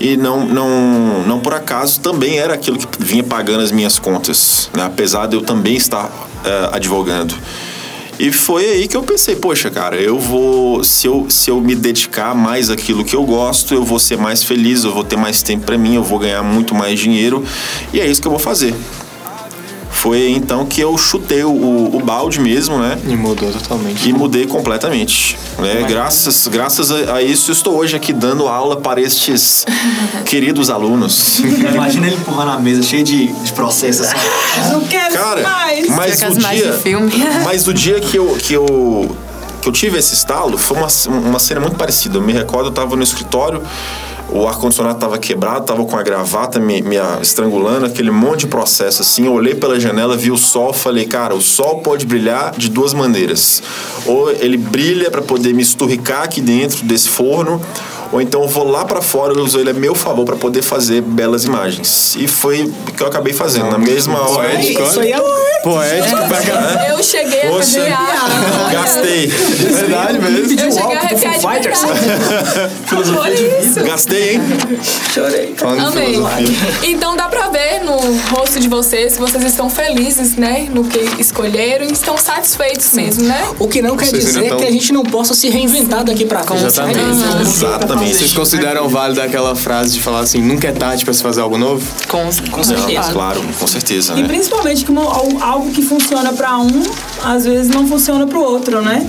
E 0.02 0.18
não, 0.18 0.44
não, 0.48 1.24
não 1.28 1.40
por 1.40 1.54
acaso 1.54 2.00
também 2.00 2.40
era 2.40 2.56
aquilo 2.56 2.80
que 2.80 2.88
vinha 3.00 3.24
pagando 3.24 3.62
as 3.62 3.72
minhas 3.72 4.00
contas, 4.00 4.68
né? 4.74 4.84
apesar 4.84 5.28
de 5.28 5.36
eu 5.36 5.42
também 5.42 5.76
estar 5.76 6.12
eh, 6.44 6.70
advogando. 6.72 7.36
E 8.20 8.32
foi 8.32 8.66
aí 8.66 8.88
que 8.88 8.98
eu 8.98 9.04
pensei, 9.04 9.36
poxa, 9.36 9.70
cara, 9.70 9.96
eu 9.96 10.18
vou. 10.18 10.84
Se 10.84 11.06
eu, 11.06 11.28
se 11.30 11.52
eu 11.52 11.62
me 11.62 11.76
dedicar 11.76 12.34
mais 12.34 12.72
àquilo 12.72 13.06
que 13.06 13.16
eu 13.16 13.24
gosto, 13.24 13.76
eu 13.76 13.84
vou 13.84 14.00
ser 14.00 14.18
mais 14.18 14.44
feliz, 14.44 14.84
eu 14.84 14.92
vou 14.92 15.04
ter 15.04 15.18
mais 15.18 15.44
tempo 15.44 15.66
para 15.66 15.78
mim, 15.78 15.94
eu 15.94 16.04
vou 16.04 16.18
ganhar 16.18 16.42
muito 16.42 16.74
mais 16.74 17.00
dinheiro. 17.00 17.44
E 17.94 18.00
é 18.00 18.08
isso 18.08 18.22
que 18.22 18.28
eu 18.28 18.32
vou 18.32 18.40
fazer. 18.40 18.74
Foi 20.02 20.32
então 20.32 20.66
que 20.66 20.82
eu 20.82 20.98
chutei 20.98 21.44
o, 21.44 21.52
o 21.52 22.02
balde 22.04 22.40
mesmo, 22.40 22.80
né? 22.80 22.98
E 23.08 23.16
mudou 23.16 23.52
totalmente. 23.52 24.10
E 24.10 24.12
mudei 24.12 24.48
completamente. 24.48 25.38
Né? 25.60 25.86
Graças, 25.88 26.48
graças 26.48 26.90
a, 26.90 27.18
a 27.18 27.22
isso, 27.22 27.52
eu 27.52 27.54
estou 27.54 27.78
hoje 27.78 27.96
aqui 27.96 28.12
dando 28.12 28.48
aula 28.48 28.78
para 28.78 29.00
estes 29.00 29.64
queridos 30.26 30.72
alunos. 30.72 31.38
Imagina 31.38 32.08
ele 32.08 32.16
empurrando 32.16 32.50
a 32.50 32.58
mesa 32.58 32.82
cheia 32.82 33.04
de, 33.04 33.28
de 33.28 33.54
processos. 33.54 34.08
assim. 34.08 34.18
Não 34.72 34.82
quero 34.86 35.14
Cara, 35.14 35.44
mais. 35.44 35.88
mas 35.90 36.22
o 36.24 36.40
dia, 36.40 36.72
de 36.72 36.78
filme. 36.80 37.12
mas 37.46 37.68
o 37.68 37.74
dia 37.74 38.00
que 38.00 38.18
eu, 38.18 38.36
que 38.42 38.56
eu 38.56 39.16
que 39.62 39.70
eu 39.70 39.72
tive 39.72 40.00
esse 40.00 40.16
estalo 40.16 40.58
foi 40.58 40.78
uma, 40.78 40.88
uma 41.10 41.40
cena 41.40 41.60
muito 41.62 41.76
parecida. 41.76 42.18
Eu 42.18 42.22
me 42.24 42.34
recordo, 42.34 42.70
eu 42.70 42.74
tava 42.74 42.96
no 42.96 43.04
escritório, 43.04 43.62
o 44.32 44.48
ar-condicionado 44.48 44.98
tava 44.98 45.17
quebrado, 45.17 45.65
tava 45.65 45.84
com 45.84 45.98
a 45.98 46.02
gravata 46.02 46.60
me, 46.60 46.82
me 46.82 46.96
estrangulando, 47.22 47.86
aquele 47.86 48.12
monte 48.12 48.41
de 48.41 48.48
processo 48.48 49.02
assim. 49.02 49.26
Eu 49.26 49.34
olhei 49.34 49.54
pela 49.54 49.80
janela, 49.80 50.15
vi 50.15 50.32
o 50.32 50.38
sol, 50.38 50.72
falei, 50.72 51.06
cara, 51.06 51.36
o 51.36 51.41
sol 51.41 51.80
pode 51.80 52.06
brilhar 52.06 52.54
de 52.58 52.70
duas 52.70 52.94
maneiras. 52.94 53.62
Ou 54.06 54.32
ele 54.32 54.58
brilha 54.58 55.12
para 55.12 55.22
poder 55.22 55.54
me 55.54 55.62
esturricar 55.62 56.24
aqui 56.24 56.39
dentro 56.39 56.86
desse 56.86 57.10
forno, 57.10 57.62
ou 58.12 58.21
então 58.21 58.41
eu 58.41 58.47
vou 58.47 58.69
lá 58.69 58.86
para 58.86 59.02
fora 59.02 59.34
e 59.34 59.38
uso 59.39 59.60
ele 59.60 59.69
a 59.69 59.74
meu 59.74 59.95
favor 59.95 60.26
para 60.26 60.36
poder 60.36 60.62
fazer 60.62 61.02
belas 61.02 61.45
imagens. 61.45 62.15
E 62.19 62.28
foi 62.28 62.63
o 62.63 62.91
que 62.91 63.02
eu 63.02 63.08
acabei 63.08 63.34
fazendo. 63.34 63.71
Na 63.71 63.78
mesma 63.78 64.19
hora. 64.30 64.50
Poético, 64.50 64.84
Isso 64.84 65.00
aí 65.00 65.12
é 65.13 65.19
Poético 65.63 66.28
pra 66.28 66.41
caralho. 66.41 66.91
Eu 66.91 67.04
cheguei 67.04 67.41
a 67.43 67.52
Poxa, 67.52 67.80
arrepiar. 67.80 68.71
gastei. 68.71 69.28
Verdade 69.28 70.19
mesmo. 70.19 70.60
Eu 70.60 70.71
cheguei 70.71 70.95
a 70.95 71.00
arrepiar 71.00 71.39
de 71.39 71.67
verdade. 71.69 72.71
Filosofia 72.88 73.36
de 73.36 73.43
vida. 73.67 73.84
Gastei, 73.84 74.34
hein? 74.34 74.41
Chorei. 75.13 75.54
Falando 75.56 75.88
Amei. 75.88 76.19
Então 76.84 77.15
dá 77.15 77.28
pra 77.30 77.50
ver 77.50 77.84
no 77.84 77.97
rosto 78.36 78.60
de 78.60 78.67
vocês 78.67 79.13
que 79.15 79.21
vocês 79.21 79.43
estão 79.43 79.69
felizes, 79.69 80.36
né? 80.36 80.67
No 80.74 80.84
que 80.84 81.00
escolheram 81.21 81.86
e 81.86 81.91
estão 81.93 82.17
satisfeitos 82.17 82.91
mesmo, 82.93 83.24
né? 83.26 83.50
O 83.60 83.67
que 83.67 83.82
não 83.82 83.95
quer 83.95 84.08
Vocês 84.08 84.26
dizer 84.26 84.56
que 84.56 84.65
a 84.65 84.71
gente 84.71 84.91
não 84.91 85.04
possa 85.04 85.34
se 85.34 85.50
reinventar 85.50 86.04
daqui 86.04 86.26
pra 86.26 86.43
frente. 86.43 86.65
Exatamente. 86.65 86.97
né? 86.97 87.41
Vocês 88.08 88.34
consideram 88.34 88.88
válido 88.90 89.22
aquela 89.22 89.56
frase 89.56 89.94
de 89.94 90.02
falar 90.02 90.20
assim, 90.22 90.42
nunca 90.42 90.68
é 90.68 90.72
tarde 90.72 91.04
pra 91.06 91.14
se 91.14 91.22
fazer 91.22 91.42
algo 91.42 91.58
novo? 91.58 91.86
Com, 92.08 92.30
Com 92.52 92.64
certeza. 92.64 93.12
Claro, 93.12 93.42
com 93.60 93.68
certeza, 93.68 94.14
E 94.14 94.22
né? 94.22 94.28
principalmente 94.28 94.84
que 94.86 94.92
uma- 94.92 95.04
algo 95.44 95.72
que 95.72 95.82
funciona 95.82 96.34
pra 96.34 96.58
um, 96.58 96.84
às 97.24 97.46
vezes 97.46 97.68
não 97.74 97.88
funciona 97.88 98.26
pro 98.26 98.42
outro, 98.42 98.82
né? 98.82 99.06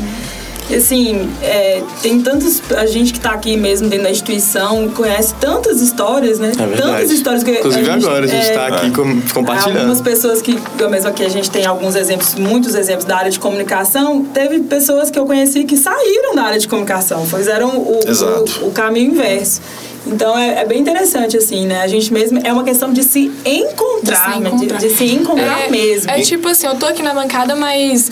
E 0.72 0.76
assim, 0.76 1.28
é, 1.42 1.82
tem 2.00 2.22
tantos. 2.22 2.62
A 2.78 2.86
gente 2.86 3.12
que 3.12 3.20
tá 3.20 3.32
aqui 3.32 3.58
mesmo 3.58 3.88
dentro 3.88 4.04
da 4.04 4.10
instituição 4.10 4.88
conhece 4.88 5.34
tantas 5.38 5.82
histórias, 5.82 6.38
né? 6.38 6.50
É 6.58 6.66
verdade. 6.66 6.80
Tantas 6.82 7.10
histórias 7.10 7.42
que. 7.44 7.50
Inclusive 7.50 7.90
agora 7.90 8.24
a 8.24 8.26
gente 8.26 8.46
é, 8.46 8.52
tá 8.54 8.66
aqui 8.68 8.90
com- 8.90 9.20
compartilhando. 9.34 9.76
Algumas 9.76 10.00
pessoas 10.00 10.40
que, 10.40 10.58
eu 10.78 10.88
mesmo 10.88 11.10
aqui, 11.10 11.22
a 11.24 11.28
gente 11.28 11.50
tem 11.50 11.66
alguns 11.66 11.94
exemplos, 11.94 12.34
muitos 12.36 12.74
exemplos 12.74 13.04
da 13.04 13.18
área 13.18 13.30
de 13.30 13.38
comunicação. 13.38 14.24
Teve 14.24 14.60
pessoas 14.60 15.10
que 15.10 15.18
eu 15.18 15.26
conheci 15.26 15.64
que 15.64 15.76
saíram 15.76 16.34
da 16.34 16.42
área 16.44 16.58
de 16.58 16.66
comunicação, 16.66 17.26
fizeram 17.26 17.76
o, 17.76 18.00
o, 18.00 18.68
o 18.68 18.70
caminho 18.72 19.10
inverso. 19.12 19.60
Então 20.06 20.36
é, 20.36 20.62
é 20.62 20.64
bem 20.64 20.80
interessante, 20.80 21.36
assim, 21.36 21.66
né? 21.66 21.82
A 21.82 21.86
gente 21.86 22.10
mesmo. 22.12 22.40
É 22.42 22.50
uma 22.52 22.64
questão 22.64 22.92
de 22.92 23.02
se 23.02 23.30
encontrar, 23.44 24.30
De 24.30 24.34
se 24.34 24.40
né? 24.40 24.48
De- 24.50 24.56
encontrar. 24.56 24.78
De, 24.78 24.88
se 24.90 25.04
encontrar 25.04 25.70
mesmo. 25.70 26.10
É 26.10 26.20
tipo 26.22 26.48
assim, 26.48 26.66
eu 26.66 26.76
tô 26.76 26.86
aqui 26.86 27.02
na 27.02 27.12
bancada, 27.12 27.54
mas 27.54 28.10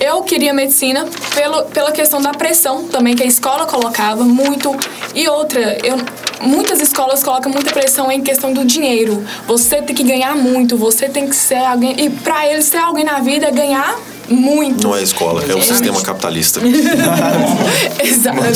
eu 0.00 0.22
queria 0.22 0.54
medicina 0.54 1.06
pelo, 1.34 1.64
pela 1.64 1.92
questão 1.92 2.22
da 2.22 2.32
pressão 2.32 2.88
também 2.88 3.14
que 3.14 3.22
a 3.22 3.26
escola 3.26 3.66
colocava 3.66 4.24
muito. 4.24 4.74
E 5.14 5.28
outra, 5.28 5.78
eu, 5.84 5.98
muitas 6.40 6.80
escolas 6.80 7.22
colocam 7.22 7.52
muita 7.52 7.70
pressão 7.70 8.10
em 8.10 8.22
questão 8.22 8.52
do 8.52 8.64
dinheiro. 8.64 9.22
Você 9.46 9.82
tem 9.82 9.94
que 9.94 10.02
ganhar 10.02 10.34
muito, 10.34 10.76
você 10.76 11.08
tem 11.08 11.28
que 11.28 11.36
ser 11.36 11.64
alguém. 11.64 11.94
E 11.98 12.08
pra 12.08 12.46
eles 12.46 12.64
ser 12.64 12.78
alguém 12.78 13.04
na 13.04 13.20
vida 13.20 13.46
é 13.46 13.50
ganhar 13.50 13.98
muito. 14.30 14.86
Não 14.86 14.96
é 14.96 15.02
escola, 15.02 15.44
é 15.44 15.54
o 15.54 15.62
sistema 15.62 16.00
capitalista. 16.00 16.60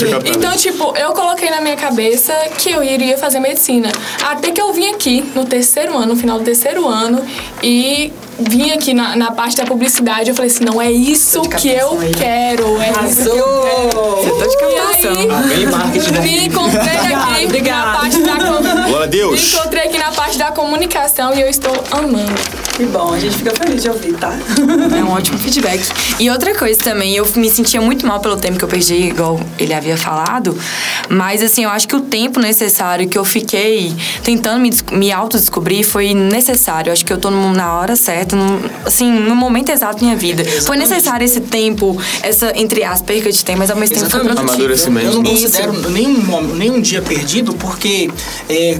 Capitalista. 0.04 0.30
Então, 0.30 0.52
tipo, 0.56 0.96
eu 0.96 1.12
coloquei 1.12 1.50
na 1.50 1.60
minha 1.60 1.76
cabeça 1.76 2.32
que 2.58 2.70
eu 2.70 2.82
iria 2.82 3.18
fazer 3.18 3.40
medicina. 3.40 3.90
Até 4.24 4.50
que 4.52 4.60
eu 4.60 4.72
vim 4.72 4.90
aqui 4.92 5.24
no 5.34 5.44
terceiro 5.44 5.96
ano, 5.96 6.14
no 6.14 6.16
final 6.16 6.38
do 6.38 6.44
terceiro 6.44 6.88
ano, 6.88 7.24
e 7.62 8.12
vim 8.38 8.70
aqui 8.70 8.92
na, 8.94 9.16
na 9.16 9.30
parte 9.32 9.56
da 9.56 9.64
publicidade. 9.64 10.30
Eu 10.30 10.34
falei 10.36 10.50
assim: 10.50 10.64
não 10.64 10.80
é 10.80 10.90
isso 10.90 11.40
que 11.42 11.68
eu 11.68 11.98
quero. 12.10 12.82
É 12.82 13.06
isso 13.08 13.22
que 13.30 13.36
eu 13.38 13.62
quero. 13.62 14.38
Tô 14.38 14.46
de 14.46 14.56
captação. 14.58 15.12
E 15.22 15.54
Bem 15.56 15.66
marketing, 15.66 16.10
né? 16.12 16.20
aí, 16.20 16.40
me 16.40 16.46
encontrei 16.46 16.80
aqui 16.80 17.44
Obrigada. 17.44 17.86
na 17.92 17.98
parte 17.98 18.20
da 18.22 18.32
com- 18.36 18.62
Glória 18.88 19.02
a 19.02 19.06
Deus. 19.06 19.40
Me 19.40 19.58
encontrei 19.58 19.82
aqui 19.84 19.98
na 19.98 20.12
parte 20.12 20.38
da 20.38 20.52
comunicação 20.52 21.34
e 21.34 21.40
eu 21.40 21.48
estou 21.48 21.72
amando. 21.90 22.32
Que 22.76 22.84
bom, 22.86 23.12
a 23.14 23.18
gente 23.20 23.36
fica 23.36 23.52
feliz 23.52 23.82
de 23.82 23.88
ouvir, 23.88 24.14
tá? 24.14 24.32
É 24.98 25.04
um 25.04 25.12
ótimo 25.12 25.38
feedback. 25.38 25.80
E 26.18 26.28
outra 26.28 26.54
coisa 26.56 26.80
também, 26.80 27.14
eu 27.14 27.24
me 27.36 27.48
sentia 27.48 27.80
muito 27.80 28.04
mal 28.06 28.18
pelo 28.18 28.36
tempo 28.36 28.58
que 28.58 28.64
eu 28.64 28.68
perdi, 28.68 28.94
igual 28.94 29.38
ele 29.60 29.72
havia 29.72 29.96
falado. 29.96 30.58
Mas, 31.08 31.40
assim, 31.40 31.62
eu 31.64 31.70
acho 31.70 31.86
que 31.86 31.94
o 31.94 32.00
tempo 32.00 32.40
necessário 32.40 33.08
que 33.08 33.16
eu 33.16 33.24
fiquei 33.24 33.94
tentando 34.24 34.60
me, 34.60 34.70
me 34.90 35.12
autodescobrir 35.12 35.84
foi 35.84 36.14
necessário. 36.14 36.88
Eu 36.88 36.92
acho 36.94 37.04
que 37.04 37.12
eu 37.12 37.18
tô 37.18 37.30
na 37.30 37.74
hora 37.74 37.94
certa, 37.94 38.23
no, 38.32 38.60
assim, 38.84 39.10
no 39.10 39.34
momento 39.34 39.70
exato 39.70 39.98
da 40.00 40.04
minha 40.06 40.16
vida. 40.16 40.44
Foi 40.62 40.76
necessário 40.76 41.24
esse 41.24 41.40
tempo, 41.40 41.96
essa, 42.22 42.52
entre 42.56 42.82
as 42.84 43.02
perca 43.02 43.30
de 43.30 43.44
tempo, 43.44 43.58
mas 43.58 43.70
ao 43.70 43.76
mesmo 43.76 43.96
tempo 43.96 44.10
foi 44.10 44.20
Exatamente. 44.20 44.36
produtivo. 44.46 44.62
Amadurecimento. 44.64 45.06
Eu 45.06 45.22
não 45.22 45.32
Isso. 45.32 45.42
considero 45.44 45.90
nenhum, 45.90 46.54
nenhum 46.54 46.80
dia 46.80 47.02
perdido 47.02 47.54
porque 47.54 48.10
é, 48.48 48.78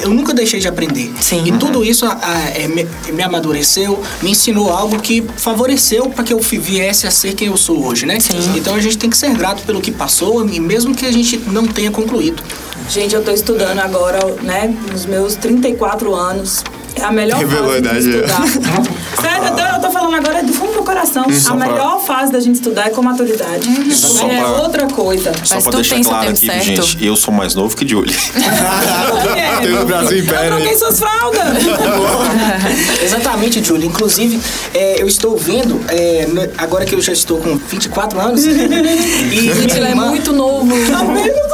eu 0.00 0.10
nunca 0.10 0.34
deixei 0.34 0.60
de 0.60 0.68
aprender. 0.68 1.12
Sim. 1.20 1.42
E 1.46 1.52
tudo 1.52 1.84
isso 1.84 2.04
a- 2.06 2.18
a- 2.22 2.50
é, 2.58 2.68
me, 2.68 2.86
me 3.12 3.22
amadureceu, 3.22 4.02
me 4.22 4.30
ensinou 4.30 4.70
algo 4.70 4.98
que 5.00 5.24
favoreceu 5.36 6.10
para 6.10 6.24
que 6.24 6.32
eu 6.32 6.40
viesse 6.40 7.06
a 7.06 7.10
ser 7.10 7.34
quem 7.34 7.48
eu 7.48 7.56
sou 7.56 7.84
hoje, 7.86 8.06
né? 8.06 8.20
Sim. 8.20 8.38
Então 8.56 8.74
a 8.74 8.80
gente 8.80 8.98
tem 8.98 9.08
que 9.10 9.16
ser 9.16 9.30
grato 9.34 9.62
pelo 9.64 9.80
que 9.80 9.90
passou, 9.90 10.46
e 10.48 10.60
mesmo 10.60 10.94
que 10.94 11.06
a 11.06 11.12
gente 11.12 11.36
não 11.50 11.66
tenha 11.66 11.90
concluído. 11.90 12.42
Gente, 12.88 13.14
eu 13.14 13.22
tô 13.24 13.30
estudando 13.30 13.78
agora, 13.78 14.18
né, 14.42 14.74
nos 14.92 15.06
meus 15.06 15.36
34 15.36 16.14
anos. 16.14 16.62
É 16.96 17.02
a 17.04 17.12
melhor 17.12 17.38
Revelou 17.40 17.70
fase 17.72 17.88
a 17.88 17.92
de 18.00 18.08
idade. 18.08 18.48
estudar. 18.48 18.82
Sério, 19.20 19.44
eu 19.48 19.54
tô, 19.56 19.62
eu 19.62 19.80
tô 19.80 19.90
falando 19.90 20.14
agora 20.16 20.42
do 20.42 20.52
fundo 20.52 20.72
do 20.74 20.82
coração. 20.82 21.24
a 21.24 21.56
pra- 21.56 21.66
melhor 21.68 22.00
fase 22.04 22.32
da 22.32 22.40
gente 22.40 22.54
estudar 22.56 22.86
é 22.86 22.90
com 22.90 23.02
maturidade. 23.02 23.94
Só 23.94 24.28
é 24.28 24.38
pra- 24.40 24.48
outra 24.62 24.86
coisa. 24.86 25.32
Só 25.44 25.56
Mas 25.56 25.64
pra 25.64 25.72
deixar 25.74 26.00
claro 26.02 26.26
tempo 26.26 26.30
aqui, 26.38 26.46
certo. 26.46 26.64
gente, 26.64 27.04
eu 27.04 27.16
sou 27.16 27.32
mais 27.34 27.54
novo 27.54 27.76
que 27.76 27.86
Julie. 27.86 28.14
Tem 29.62 29.78
o 29.78 29.84
Brasil 29.84 30.18
Eu 30.18 30.24
Império 30.24 30.48
troquei 30.50 30.68
aí. 30.72 30.78
suas 30.78 30.98
fraldas. 30.98 31.40
Exatamente, 33.02 33.62
Júlia. 33.62 33.86
Inclusive, 33.86 34.40
é, 34.72 35.00
eu 35.02 35.06
estou 35.08 35.36
vendo, 35.36 35.80
é, 35.88 36.26
no- 36.28 36.48
agora 36.58 36.84
que 36.84 36.94
eu 36.94 37.00
já 37.00 37.12
estou 37.12 37.38
com 37.38 37.56
24 37.56 38.20
anos, 38.20 38.44
e 38.44 38.50
minha 38.50 39.54
Ele 39.74 39.86
é 39.88 39.94
muito 39.94 40.32
novo. 40.32 40.72
Eu 40.74 41.48
tô 41.48 41.53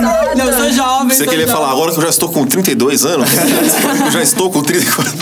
passada. 0.00 0.34
Não, 0.34 0.44
eu 0.46 0.58
sou 0.58 0.72
jovem. 0.72 1.16
Você 1.16 1.26
queria 1.26 1.48
falar 1.48 1.70
agora 1.70 1.92
que 1.92 1.98
eu 1.98 2.02
já 2.02 2.08
estou 2.08 2.28
com 2.28 2.46
32 2.46 3.04
anos? 3.04 3.28
eu 4.06 4.10
já 4.12 4.22
estou 4.22 4.50
com 4.50 4.62
34. 4.62 5.12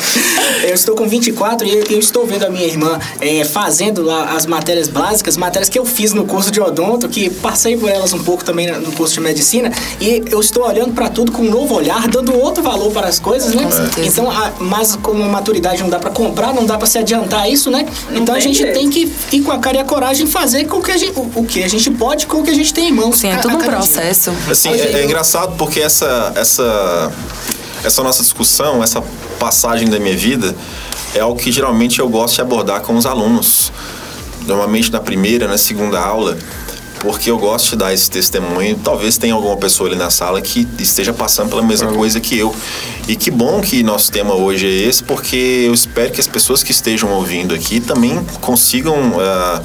Eu 0.65 0.75
estou 0.75 0.95
com 0.95 1.07
24 1.07 1.67
e 1.67 1.71
eu, 1.71 1.85
eu 1.91 1.99
estou 1.99 2.27
vendo 2.27 2.45
a 2.45 2.51
minha 2.51 2.67
irmã 2.67 2.99
é, 3.21 3.45
fazendo 3.45 4.03
lá 4.03 4.33
as 4.37 4.47
matérias 4.47 4.89
básicas, 4.89 5.37
matérias 5.37 5.69
que 5.69 5.79
eu 5.79 5.85
fiz 5.85 6.13
no 6.13 6.25
curso 6.25 6.51
de 6.51 6.61
odonto, 6.61 7.09
que 7.09 7.31
passei 7.31 7.77
por 7.77 7.89
elas 7.89 8.13
um 8.13 8.19
pouco 8.19 8.45
também 8.45 8.71
no 8.79 8.93
curso 8.93 9.15
de 9.15 9.21
medicina, 9.21 9.71
e 10.01 10.23
eu 10.31 10.41
estou 10.41 10.67
olhando 10.67 10.93
para 10.93 11.09
tudo 11.09 11.33
com 11.33 11.43
um 11.43 11.51
novo 11.51 11.75
olhar, 11.75 12.09
dando 12.09 12.37
outro 12.37 12.63
valor 12.63 12.91
para 12.93 13.09
as 13.09 13.19
coisas, 13.19 13.55
né? 13.55 13.63
Com 13.63 13.71
certeza. 13.71 14.09
Então, 14.09 14.31
a, 14.31 14.53
mas 14.59 14.97
como 14.97 15.23
a 15.23 15.29
maturidade 15.29 15.83
não 15.83 15.91
dá 15.91 15.99
para 15.99 16.11
comprar, 16.11 16.53
não 16.53 16.67
dá 16.67 16.77
para 16.77 16.87
se 16.87 16.99
adiantar 16.99 17.43
a 17.43 17.49
isso, 17.49 17.71
né? 17.71 17.87
então 18.11 18.35
a 18.35 18.41
gente 18.41 18.59
jeito. 18.59 18.75
tem 18.75 18.91
que 18.91 19.13
ir 19.33 19.41
com 19.41 19.53
a 19.53 19.59
cara 19.59 19.79
e 19.79 19.81
a 19.81 19.85
coragem 19.85 20.27
e 20.27 20.31
fazer 20.31 20.65
com 20.67 20.81
que 20.83 20.91
a 20.91 20.97
gente, 20.97 21.13
o, 21.19 21.31
o 21.37 21.45
que 21.45 21.63
a 21.63 21.69
gente 21.69 21.91
pode 21.91 22.27
com 22.27 22.39
o 22.39 22.45
que 22.45 22.51
a 22.51 22.55
gente 22.55 22.73
tem 22.75 22.89
em 22.89 22.93
mãos. 22.93 23.19
Sim, 23.19 23.29
é 23.29 23.37
tudo 23.37 23.55
a 23.55 23.59
um 23.59 23.63
processo. 23.63 24.33
Assim, 24.51 24.68
é, 24.75 25.01
é 25.01 25.05
engraçado 25.05 25.57
porque 25.57 25.81
essa, 25.81 26.33
essa, 26.37 27.13
essa 27.85 28.03
nossa 28.03 28.23
discussão, 28.23 28.83
essa 28.83 29.03
passagem 29.39 29.89
da 29.89 29.99
minha 29.99 30.17
vida, 30.17 30.55
é 31.15 31.21
algo 31.21 31.39
que 31.39 31.51
geralmente 31.51 32.01
eu 32.01 32.09
gosto 32.09 32.37
de 32.37 32.41
abordar 32.41 32.81
com 32.83 32.97
os 32.97 33.07
alunos. 33.07 33.73
Normalmente 34.47 34.91
na 34.91 35.01
primeira, 35.01 35.47
na 35.47 35.59
segunda 35.59 36.01
aula. 36.01 36.37
porque 37.01 37.31
eu 37.31 37.39
gosto 37.39 37.71
de 37.71 37.77
dar 37.77 37.95
esse 37.95 38.11
testemunho. 38.11 38.77
Talvez 38.83 39.17
tenha 39.17 39.35
alguma 39.35 39.57
pessoa 39.57 39.89
ali 39.89 39.97
na 39.97 40.11
sala 40.11 40.41
que 40.41 40.67
esteja 40.79 41.13
passando 41.13 41.51
pela 41.51 41.63
mesma 41.63 41.93
coisa 41.93 42.19
que 42.21 42.37
eu. 42.37 42.55
E 43.07 43.15
que 43.17 43.31
bom 43.31 43.61
que 43.61 43.83
nosso 43.83 44.11
tema 44.11 44.35
hoje 44.35 44.67
é 44.67 44.89
esse, 44.89 45.03
porque 45.03 45.65
eu 45.67 45.73
espero 45.75 46.11
que 46.11 46.21
as 46.21 46.27
pessoas 46.27 46.63
que 46.63 46.73
estejam 46.73 47.11
ouvindo 47.13 47.55
aqui 47.55 47.81
também 47.81 48.25
consigam. 48.41 48.95
ah, 49.21 49.63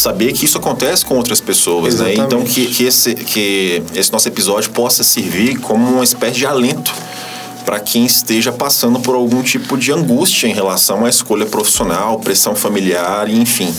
saber 0.00 0.32
que 0.32 0.44
isso 0.44 0.58
acontece 0.58 1.04
com 1.04 1.16
outras 1.16 1.40
pessoas, 1.40 2.00
né? 2.00 2.12
Exatamente. 2.12 2.20
Então 2.20 2.42
que, 2.42 2.66
que, 2.66 2.84
esse, 2.84 3.14
que 3.14 3.82
esse 3.94 4.12
nosso 4.12 4.28
episódio 4.28 4.70
possa 4.70 5.04
servir 5.04 5.58
como 5.58 5.88
uma 5.90 6.04
espécie 6.04 6.38
de 6.38 6.46
alento 6.46 6.92
para 7.64 7.78
quem 7.78 8.04
esteja 8.04 8.50
passando 8.50 8.98
por 9.00 9.14
algum 9.14 9.42
tipo 9.42 9.76
de 9.76 9.92
angústia 9.92 10.48
em 10.48 10.52
relação 10.52 11.04
à 11.04 11.08
escolha 11.08 11.46
profissional, 11.46 12.18
pressão 12.18 12.54
familiar, 12.56 13.28
e 13.28 13.38
enfim. 13.38 13.72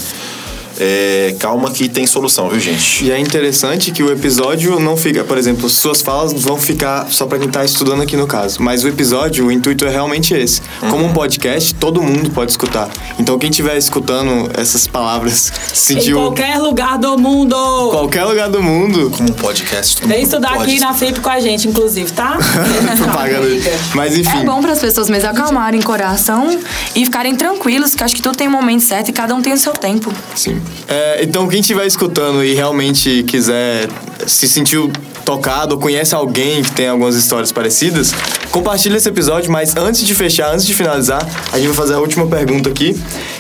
É, 0.80 1.36
calma 1.40 1.70
que 1.72 1.88
tem 1.90 2.06
solução, 2.08 2.50
viu, 2.50 2.60
gente? 2.60 3.06
E 3.06 3.12
é 3.12 3.20
interessante 3.20 3.92
que 3.92 4.02
o 4.02 4.12
episódio 4.12 4.80
não 4.80 4.96
fica, 4.98 5.24
por 5.24 5.38
exemplo, 5.38 5.70
suas 5.70 6.02
falas 6.02 6.34
vão 6.34 6.58
ficar 6.60 7.08
só 7.12 7.26
pra 7.26 7.38
quem 7.38 7.50
tá 7.50 7.64
estudando 7.64 8.02
aqui 8.02 8.16
no 8.16 8.28
caso. 8.28 8.62
Mas 8.62 8.84
o 8.84 8.88
episódio, 8.88 9.46
o 9.48 9.52
intuito 9.52 9.86
é 9.86 9.90
realmente 9.90 10.34
esse. 10.34 10.62
Como 10.90 11.06
um 11.06 11.14
podcast, 11.14 11.76
todo 11.76 12.02
mundo 12.02 12.30
pode 12.32 12.52
escutar. 12.52 12.90
Então 13.20 13.38
quem 13.38 13.50
estiver 13.50 13.78
escutando 13.78 14.50
essas 14.54 14.88
palavras, 14.88 15.52
Em 15.72 15.76
sentiu 15.76 16.18
qualquer 16.18 16.58
lugar 16.58 16.98
do 16.98 17.18
mundo. 17.18 17.56
qualquer 17.92 18.24
lugar 18.24 18.50
do 18.50 18.62
mundo, 18.62 19.12
Como 19.16 19.30
um 19.30 19.34
podcast. 19.34 20.06
Vem 20.06 20.24
estudar 20.24 20.54
aqui 20.54 20.80
na 20.80 20.94
FIP 20.94 21.20
com 21.20 21.30
a 21.30 21.40
gente, 21.40 21.68
inclusive, 21.68 22.12
tá? 22.12 22.38
propaganda. 22.98 23.48
Mas 23.94 24.18
enfim. 24.18 24.40
É 24.40 24.44
bom 24.44 24.62
para 24.62 24.72
as 24.74 24.80
pessoas 24.80 25.10
mesmo 25.10 25.30
acalmarem 25.30 25.80
o 25.80 25.84
coração 25.84 26.60
e 26.96 27.06
ficarem 27.06 27.36
tranquilos, 27.36 27.96
que 27.96 28.04
acho 28.04 28.16
que 28.16 28.22
tudo 28.22 28.38
tem 28.38 28.48
um 28.48 28.52
momento 28.52 28.84
certo 28.84 29.10
e 29.10 29.14
cada 29.14 29.34
um 29.36 29.42
tem 29.42 29.54
o 29.54 29.58
seu 29.58 29.74
tempo. 29.74 30.12
Sim. 30.36 30.61
É, 30.88 31.24
então, 31.24 31.48
quem 31.48 31.62
estiver 31.62 31.86
escutando 31.86 32.44
e 32.44 32.54
realmente 32.54 33.24
quiser 33.24 33.88
se 34.28 34.48
sentiu 34.48 34.92
tocado 35.26 35.76
ou 35.76 35.82
conhece 35.82 36.14
alguém 36.14 36.62
que 36.62 36.72
tem 36.72 36.88
algumas 36.88 37.16
histórias 37.16 37.52
parecidas, 37.52 38.14
compartilha 38.52 38.98
esse 38.98 39.08
episódio, 39.08 39.52
mas 39.52 39.76
antes 39.78 40.06
de 40.06 40.14
fechar, 40.14 40.54
antes 40.54 40.66
de 40.66 40.74
finalizar, 40.74 41.26
a 41.52 41.58
gente 41.58 41.68
vai 41.68 41.76
fazer 41.76 41.94
a 41.94 42.00
última 42.00 42.28
pergunta 42.28 42.70
aqui, 42.70 43.00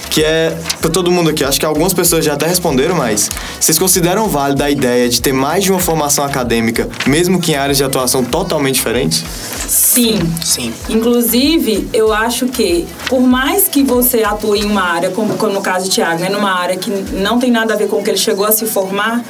que 0.10 0.23
é 0.23 0.55
pra 0.79 0.89
todo 0.89 1.12
mundo 1.12 1.29
aqui. 1.29 1.43
Acho 1.43 1.60
que 1.60 1.65
algumas 1.65 1.93
pessoas 1.93 2.23
já 2.23 2.34
até 2.34 2.45
responderam, 2.45 2.95
mas 2.95 3.29
vocês 3.60 3.77
consideram 3.77 4.27
válida 4.27 4.65
a 4.65 4.71
ideia 4.71 5.10
de 5.10 5.21
ter 5.21 5.34
mais 5.34 5.63
de 5.63 5.71
uma 5.71 5.79
formação 5.79 6.23
acadêmica, 6.23 6.88
mesmo 7.07 7.39
que 7.39 7.51
em 7.51 7.55
áreas 7.55 7.77
de 7.77 7.84
atuação 7.84 8.23
totalmente 8.23 8.75
diferentes? 8.75 9.23
Sim. 9.67 10.19
Sim. 10.43 10.73
Inclusive, 10.89 11.89
eu 11.93 12.13
acho 12.13 12.47
que, 12.47 12.86
por 13.07 13.21
mais 13.21 13.67
que 13.67 13.84
você 13.84 14.23
atue 14.23 14.60
em 14.60 14.65
uma 14.65 14.84
área, 14.84 15.10
como, 15.10 15.36
como 15.36 15.53
no 15.53 15.62
caso 15.62 15.86
de 15.86 15.91
Tiago, 15.91 16.21
né, 16.21 16.29
numa 16.29 16.51
área 16.51 16.75
que 16.77 16.89
não 17.12 17.39
tem 17.39 17.52
nada 17.52 17.74
a 17.74 17.78
ver 17.78 17.88
com 17.88 17.97
o 17.97 18.04
que 18.04 18.10
ele 18.10 18.17
chegou 18.17 18.45
a 18.45 18.52
se 18.52 18.65
formar, 18.65 19.24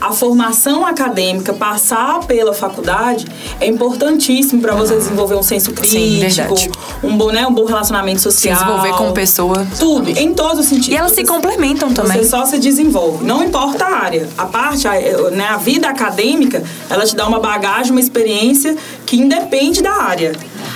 a 0.00 0.12
formação 0.12 0.84
acadêmica, 0.84 1.52
passar 1.52 2.20
pela 2.26 2.52
faculdade, 2.52 3.26
é 3.60 3.66
importantíssimo 3.66 4.60
para 4.60 4.74
você 4.74 4.94
desenvolver 4.94 5.34
um 5.36 5.42
senso 5.42 5.70
Sim, 5.70 6.20
crítico, 6.20 6.54
verdade. 6.54 6.70
um 7.02 7.16
bom, 7.16 7.30
né, 7.30 7.46
um 7.46 7.52
bom 7.52 7.64
relacionamento 7.64 8.20
Se 8.20 8.24
social. 8.30 8.54
desenvolver 8.54 8.92
como 8.92 9.12
pessoa. 9.12 9.66
Tudo, 9.78 10.10
em 10.10 10.34
todos 10.34 10.60
os 10.60 10.66
sentidos. 10.66 10.88
E 10.88 10.96
elas 10.96 11.12
se 11.12 11.24
complementam 11.24 11.92
também. 11.92 12.18
Você 12.18 12.28
só 12.28 12.44
se 12.44 12.58
desenvolve. 12.58 13.24
Não 13.24 13.42
importa 13.42 13.84
a 13.84 13.96
área. 13.96 14.28
A 14.36 14.44
parte, 14.44 14.86
a, 14.86 14.92
né, 15.30 15.46
a 15.48 15.56
vida 15.56 15.88
acadêmica, 15.88 16.62
ela 16.90 17.04
te 17.04 17.16
dá 17.16 17.26
uma 17.26 17.40
bagagem, 17.40 17.92
uma 17.92 18.00
experiência 18.00 18.76
que 19.06 19.16
independe 19.16 19.82
da 19.82 19.92
área. 19.92 20.32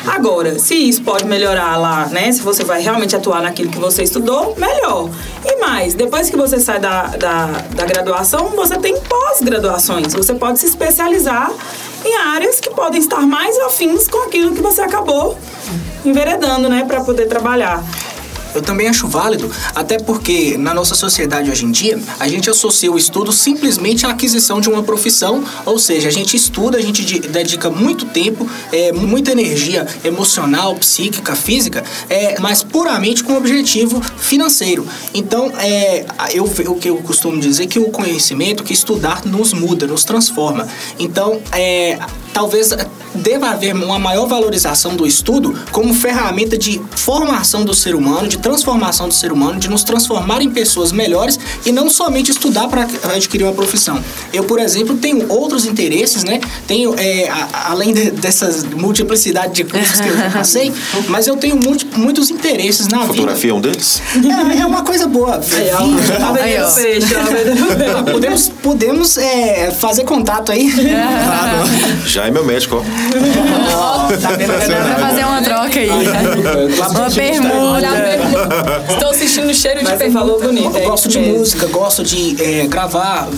Agora, 0.07 0.59
se 0.59 0.75
isso 0.75 1.03
pode 1.03 1.27
melhorar 1.27 1.77
lá, 1.77 2.07
né? 2.07 2.33
Se 2.33 2.41
você 2.41 2.65
vai 2.65 2.81
realmente 2.81 3.15
atuar 3.15 3.43
naquilo 3.43 3.71
que 3.71 3.79
você 3.79 4.05
estudou, 4.05 4.55
melhor. 4.57 5.11
E 5.45 5.57
mais, 5.57 5.93
depois 5.95 6.31
que 6.31 6.37
você 6.37 6.59
sai 6.59 6.79
da, 6.79 7.09
da, 7.09 7.47
da 7.75 7.85
graduação, 7.85 8.51
você 8.51 8.79
tem 8.79 8.99
pós-graduações. 9.01 10.15
Você 10.15 10.35
pode 10.35 10.59
se 10.59 10.67
especializar 10.67 11.53
em 12.05 12.17
áreas 12.17 12.61
que 12.61 12.71
podem 12.71 13.01
estar 13.01 13.21
mais 13.21 13.59
afins 13.59 14.09
com 14.09 14.27
aquilo 14.27 14.55
que 14.55 14.63
você 14.63 14.81
acabou 14.81 15.37
enveredando, 16.05 16.69
né? 16.69 16.85
Para 16.87 17.03
poder 17.03 17.27
trabalhar. 17.27 17.85
Eu 18.55 18.63
também 18.63 18.89
acho 18.89 19.07
válido, 19.07 19.51
até 19.75 19.99
porque 19.99 20.57
na 20.59 20.75
nossa 20.75 20.95
sociedade 20.95 21.51
hoje 21.51 21.65
em 21.65 21.71
dia, 21.71 21.99
a 22.19 22.27
gente 22.29 22.51
associa 22.51 22.91
o 22.91 22.99
estudo 22.99 23.33
simplesmente 23.33 24.07
à 24.07 24.11
aquisição 24.11 24.61
de 24.61 24.69
uma 24.69 24.83
profissão, 24.83 25.45
ou 25.65 25.79
seja, 25.79 26.09
a 26.09 26.11
gente 26.13 26.37
estuda, 26.37 26.79
a 26.79 26.81
gente 26.81 27.05
de- 27.05 27.21
dedica 27.21 27.71
muito 27.71 28.05
tempo, 28.07 28.49
é, 28.73 28.93
muita 28.93 29.33
energia 29.33 29.87
emocional, 30.05 30.75
psíquica, 30.77 31.35
física, 31.35 31.85
é, 32.09 32.41
mas 32.41 32.63
puramente 32.63 33.23
com 33.23 33.37
objetivo 33.37 34.01
financeiro. 34.19 34.87
Então, 35.15 35.53
é, 35.59 36.05
eu, 36.33 36.45
o 36.45 36.75
que 36.75 36.89
eu 36.89 36.97
costumo 36.99 37.39
dizer 37.41 37.65
é 37.65 37.67
que 37.67 37.79
o 37.79 37.91
conhecimento, 37.91 38.65
que 38.65 38.73
estudar 38.73 39.25
nos 39.25 39.53
muda, 39.53 39.87
nos 39.87 40.05
transforma. 40.05 40.67
Então, 40.99 41.41
é, 41.53 41.99
talvez 42.33 42.71
deva 43.15 43.51
haver 43.51 43.75
uma 43.75 43.99
maior 43.99 44.27
valorização 44.27 44.95
do 44.95 45.07
estudo 45.07 45.55
como 45.73 45.93
ferramenta 45.93 46.57
de 46.57 46.81
formação 46.93 47.65
do 47.65 47.75
ser 47.75 47.95
humano, 47.95 48.29
de 48.29 48.39
transformação 48.41 49.09
do 49.09 49.15
ser 49.15 49.33
humano, 49.33 49.59
de 49.59 49.69
nos 49.69 49.85
transformar 49.85 50.43
em 50.43 50.51
pessoas 50.51 50.91
melhores 50.93 51.39
e 51.65 51.71
não 51.73 51.89
somente 51.91 52.31
estudar 52.31 52.69
para 52.69 52.87
adquirir 53.15 53.45
uma 53.45 53.53
profissão. 53.53 54.03
Eu, 54.33 54.45
por 54.45 54.59
exemplo, 54.59 54.97
tenho 54.97 55.31
outros 55.31 55.65
interesses, 55.67 56.25
né? 56.25 56.41
Tenho, 56.67 56.95
é, 56.99 57.29
a- 57.29 57.49
a- 57.53 57.71
além 57.71 57.93
de- 57.93 58.11
dessas 58.11 58.65
multiplicidade 58.65 59.53
de 59.55 59.65
cursos 59.65 60.01
que 60.01 60.09
eu 60.09 60.17
já 60.17 60.31
passei, 60.31 60.73
mas 61.09 61.27
eu 61.27 61.37
tenho 61.37 61.57
muito- 61.57 61.87
muitos 61.99 62.31
interesses 62.31 62.89
na 62.89 62.99
vida. 62.99 63.09
Fotografia 63.15 63.51
é 63.51 63.55
um 63.55 63.61
deles? 63.61 64.03
É, 64.57 64.59
é 64.61 64.67
uma 64.67 64.83
coisa 64.83 65.07
boa. 65.07 65.41
Tá 66.21 66.33
peixe, 66.33 66.61
tá 67.15 67.21
vendendo 67.23 67.67
peixe. 67.77 67.91
Ah, 67.97 68.03
podemos 68.11 68.49
podemos 68.63 69.19
é, 69.19 69.71
fazer 69.71 70.05
contato 70.05 70.51
aí. 70.53 70.73
Já 72.07 72.27
é 72.27 72.31
meu 72.31 72.45
médico, 72.45 72.77
ó. 72.77 74.09
Tá 74.17 74.31
vendo? 74.33 74.53
Vai 74.53 75.01
fazer 75.01 75.25
uma 75.25 75.43
troca 75.43 75.79
aí. 75.79 75.91
Uma 75.91 77.11
permuta. 77.11 78.30
Estou 78.91 79.15
sentindo 79.15 79.51
o 79.51 79.55
cheiro 79.55 79.79
de 79.81 79.85
Mas 79.85 79.99
pergunta. 79.99 80.19
falou 80.21 80.41
bonito. 80.41 80.77
Eu 80.77 80.83
é 80.83 80.85
gosto 80.87 81.09
isso 81.09 81.19
de 81.19 81.25
mesmo. 81.25 81.39
música, 81.39 81.67
gosto 81.67 82.03
de 82.03 82.43
é, 82.43 82.67
gravar. 82.67 83.29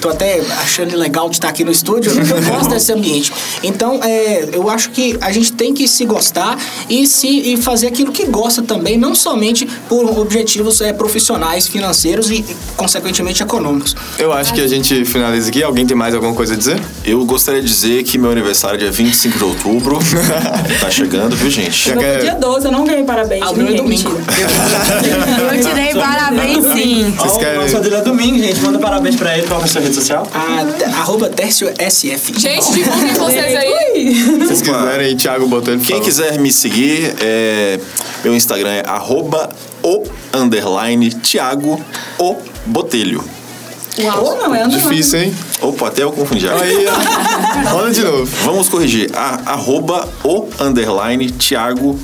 Tô 0.00 0.08
até 0.10 0.40
achando 0.58 0.96
legal 0.96 1.28
de 1.28 1.36
estar 1.36 1.48
aqui 1.48 1.64
no 1.64 1.70
estúdio. 1.70 2.12
Eu 2.12 2.42
gosto 2.42 2.70
desse 2.70 2.92
ambiente. 2.92 3.32
Então, 3.62 4.00
é, 4.02 4.48
eu 4.52 4.68
acho 4.68 4.90
que 4.90 5.16
a 5.20 5.32
gente 5.32 5.52
tem 5.52 5.72
que 5.74 5.86
se 5.88 6.04
gostar 6.04 6.58
e 6.88 7.06
se 7.06 7.26
e 7.26 7.56
fazer 7.56 7.86
aquilo 7.88 8.12
que 8.12 8.26
gosta 8.26 8.62
também, 8.62 8.96
não 8.96 9.14
somente 9.14 9.66
por 9.88 10.18
objetivos 10.18 10.80
é, 10.80 10.92
profissionais, 10.92 11.66
financeiros 11.68 12.30
e, 12.30 12.44
consequentemente, 12.76 13.42
econômicos. 13.42 13.94
Eu 14.18 14.32
acho 14.32 14.52
que 14.54 14.60
a 14.60 14.66
gente 14.68 15.04
finaliza 15.04 15.48
aqui. 15.48 15.62
Alguém 15.62 15.86
tem 15.86 15.96
mais 15.96 16.14
alguma 16.14 16.34
coisa 16.34 16.54
a 16.54 16.56
dizer? 16.56 16.80
Eu 17.04 17.24
gostaria 17.24 17.60
de 17.62 17.68
dizer 17.68 18.02
que 18.04 18.18
meu 18.18 18.30
aniversário 18.30 18.76
é 18.76 18.80
dia 18.80 18.90
25 18.90 19.38
de 19.38 19.44
outubro. 19.44 19.98
tá 20.80 20.90
chegando, 20.90 21.36
viu, 21.36 21.50
gente? 21.50 21.92
No 21.92 22.00
quer- 22.00 22.20
dia 22.20 22.34
12, 22.34 22.66
eu 22.66 22.72
não 22.72 22.84
ganhei 22.84 23.04
parabéns. 23.04 23.42
Ah, 23.42 23.50
é 23.50 23.74
domingo. 23.74 24.20
Eu 24.36 25.62
te 25.62 25.74
dei 25.74 25.94
parabéns, 25.94 26.64
sim. 26.72 27.14
Vocês 27.16 27.36
querem- 27.38 27.58
O 27.58 27.62
nosso 27.62 27.80
dele 27.80 27.96
é 27.96 28.00
domingo, 28.02 28.38
gente. 28.38 28.60
Manda 28.60 28.78
parabéns 28.78 29.16
pra 29.16 29.36
ele. 29.38 29.46
Qual 29.46 29.60
é 29.60 29.64
a 29.64 29.66
sua 29.66 29.80
rede 29.80 29.94
social? 29.94 30.26
A, 30.34 30.98
arroba 31.00 31.28
Tércio 31.28 31.72
SF. 31.78 32.38
Gente, 32.38 32.72
divulguem 32.72 33.14
vocês 33.14 33.56
aí. 33.56 34.14
Se 34.14 34.38
vocês 34.46 34.62
quiserem, 34.62 35.16
Thiago 35.16 35.46
botou 35.46 35.72
ele 35.74 35.82
Quem 35.84 36.00
quiser 36.00 36.38
me 36.38 36.52
seguir, 36.52 37.14
é, 37.20 37.78
meu 38.22 38.34
Instagram 38.34 38.70
é 38.70 38.82
arroba 38.86 39.48
o 39.82 40.04
underline 40.34 41.10
Thiago 41.10 41.80
o 42.18 42.36
Botelho. 42.66 43.24
Uau, 43.98 44.36
não, 44.36 44.54
é 44.54 44.62
underline. 44.64 44.90
Difícil, 44.90 45.20
hein? 45.22 45.34
Opa, 45.62 45.88
até 45.88 46.02
eu 46.02 46.12
confundi. 46.12 46.46
agora. 46.46 46.64
Aí. 46.66 46.86
Olha 47.74 47.90
de 47.92 48.02
novo. 48.02 48.26
Vamos 48.44 48.68
corrigir. 48.68 49.10
Arroba 49.46 50.06
o 50.22 50.46
underline 50.60 51.30
Thiago 51.30 51.98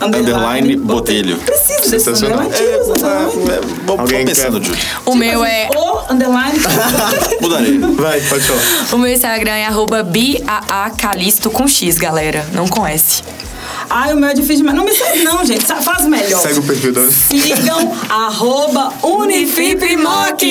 underline 0.00 0.76
Botelho. 0.76 1.36
Precisa 1.38 1.76
desse 1.80 1.90
Sensacional. 1.90 2.42
nome, 2.42 2.54
é 2.54 2.76
antigo, 2.76 3.50
É, 3.50 3.60
vou, 3.84 4.00
Alguém 4.00 4.24
pensando, 4.24 4.62
Júlio. 4.62 4.80
O 5.06 5.14
meu 5.14 5.44
é. 5.44 5.68
O 5.74 6.12
underline. 6.12 6.58
Mudarei. 7.40 7.78
Vai, 7.78 8.20
pode 8.22 8.42
falar. 8.44 8.94
O 8.94 8.98
meu 8.98 9.12
Instagram 9.12 9.52
é 9.52 9.66
arroba 9.66 10.02
biaacalisto 10.02 11.50
com 11.50 11.66
X, 11.66 11.98
galera. 11.98 12.44
Não 12.52 12.66
conhece. 12.68 13.22
Ai, 13.92 14.14
o 14.14 14.16
meu 14.16 14.28
é 14.28 14.34
difícil, 14.34 14.64
mas 14.64 14.74
não 14.74 14.84
me 14.84 14.94
segue 14.94 15.24
não, 15.24 15.44
gente. 15.44 15.66
Faz 15.66 16.06
melhor. 16.06 16.40
Segue 16.40 16.60
o 16.60 16.62
perfil 16.62 16.92
da... 16.92 17.10
Sigam 17.10 17.92
arroba 18.08 18.92
Unifipmoc. 19.02 20.42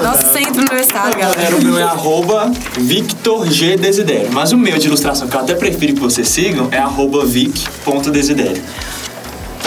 Nosso 0.00 0.32
centro 0.32 0.60
universitário, 0.60 1.18
galera. 1.18 1.34
Galera, 1.34 1.56
o 1.56 1.64
meu 1.64 1.76
é 1.76 1.82
arroba 1.82 2.52
Victor 2.78 3.50
G 3.50 3.76
Desidério. 3.76 4.30
Mas 4.32 4.52
o 4.52 4.56
meu 4.56 4.78
de 4.78 4.86
ilustração, 4.86 5.26
que 5.26 5.34
eu 5.34 5.40
até 5.40 5.54
prefiro 5.54 5.94
que 5.94 6.00
vocês 6.00 6.28
sigam, 6.28 6.68
é 6.70 6.78
arroba 6.78 7.26
vic.desidério. 7.26 8.62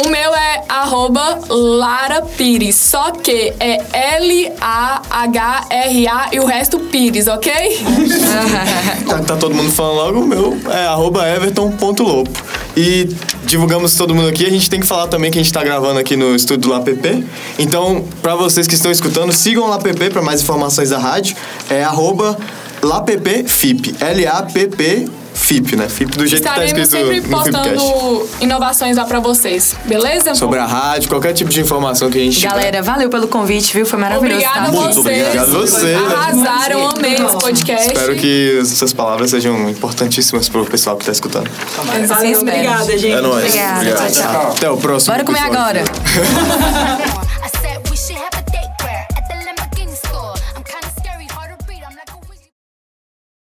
O 0.05 0.09
meu 0.09 0.35
é 0.35 0.63
arroba 0.69 1.39
Lara 1.49 2.21
Pires, 2.21 2.75
só 2.75 3.09
que 3.11 3.53
é 3.59 3.81
L-A-H-R-A 4.19 4.59
e 6.31 6.39
o 6.39 6.45
resto 6.45 6.79
Pires, 6.79 7.27
ok? 7.27 7.51
Tá, 9.07 9.19
tá 9.19 9.37
todo 9.37 9.55
mundo 9.55 9.71
falando 9.71 9.95
logo, 9.95 10.19
o 10.19 10.27
meu 10.27 10.57
é 10.69 10.85
arroba 10.85 11.27
everton.lopo. 11.27 12.29
E 12.75 13.09
divulgamos 13.45 13.95
todo 13.95 14.13
mundo 14.13 14.27
aqui, 14.27 14.45
a 14.45 14.49
gente 14.49 14.69
tem 14.69 14.79
que 14.79 14.85
falar 14.85 15.07
também 15.07 15.31
que 15.31 15.39
a 15.39 15.41
gente 15.41 15.51
tá 15.51 15.63
gravando 15.63 15.99
aqui 15.99 16.15
no 16.15 16.35
estúdio 16.35 16.69
do 16.69 16.69
LAPP. 16.69 17.25
Então, 17.57 18.05
pra 18.21 18.35
vocês 18.35 18.67
que 18.67 18.75
estão 18.75 18.91
escutando, 18.91 19.31
sigam 19.31 19.63
o 19.63 19.69
LAPP 19.69 20.09
pra 20.11 20.21
mais 20.21 20.41
informações 20.41 20.89
da 20.89 20.99
rádio. 20.99 21.35
É 21.69 21.83
arroba 21.83 22.37
LAPPFIP. 22.83 23.95
L-A-P-P 23.99 25.07
FIP, 25.47 25.77
né? 25.77 25.87
FIP 25.87 26.17
do 26.17 26.27
jeito 26.27 26.43
Estaremos 26.45 26.73
que 26.73 26.79
tá 26.81 26.85
sempre 26.85 27.17
escrito 27.17 27.29
no 27.31 27.43
Fipcast. 27.43 27.63
postando 27.63 28.29
inovações 28.41 28.97
lá 28.97 29.05
pra 29.05 29.19
vocês, 29.21 29.75
beleza? 29.85 30.35
Sobre 30.35 30.59
a 30.59 30.65
rádio, 30.65 31.07
qualquer 31.07 31.33
tipo 31.33 31.49
de 31.49 31.61
informação 31.61 32.09
que 32.09 32.17
a 32.17 32.21
gente 32.21 32.37
tiver. 32.37 32.49
Galera, 32.49 32.81
valeu 32.83 33.09
pelo 33.09 33.29
convite, 33.29 33.73
viu? 33.73 33.85
Foi 33.85 33.97
maravilhoso. 33.97 34.35
Obrigada 34.45 34.59
a 34.59 34.67
estar 34.67 34.83
aqui. 34.85 34.95
vocês. 34.95 35.25
obrigado 35.25 35.55
a 35.55 35.59
você. 35.59 35.93
Arrasaram, 35.93 36.89
amei 36.89 37.13
esse 37.13 37.37
podcast. 37.37 37.87
Espero 37.87 38.15
que 38.15 38.61
suas 38.65 38.91
palavras 38.91 39.29
sejam 39.31 39.69
importantíssimas 39.69 40.49
pro 40.49 40.65
pessoal 40.65 40.97
que 40.97 41.05
tá 41.05 41.13
escutando. 41.13 41.49
Valeu, 42.07 42.41
obrigada, 42.41 42.97
gente. 42.97 43.13
É 43.13 43.21
nóis. 43.21 43.45
Obrigada, 43.45 43.77
Obrigado. 43.79 44.11
tchau, 44.11 44.31
tchau. 44.33 44.51
Até 44.51 44.69
o 44.69 44.77
próximo 44.77 45.13
Bora 45.13 45.23
comer 45.25 45.39
episódio. 45.39 45.81
agora. 45.81 45.83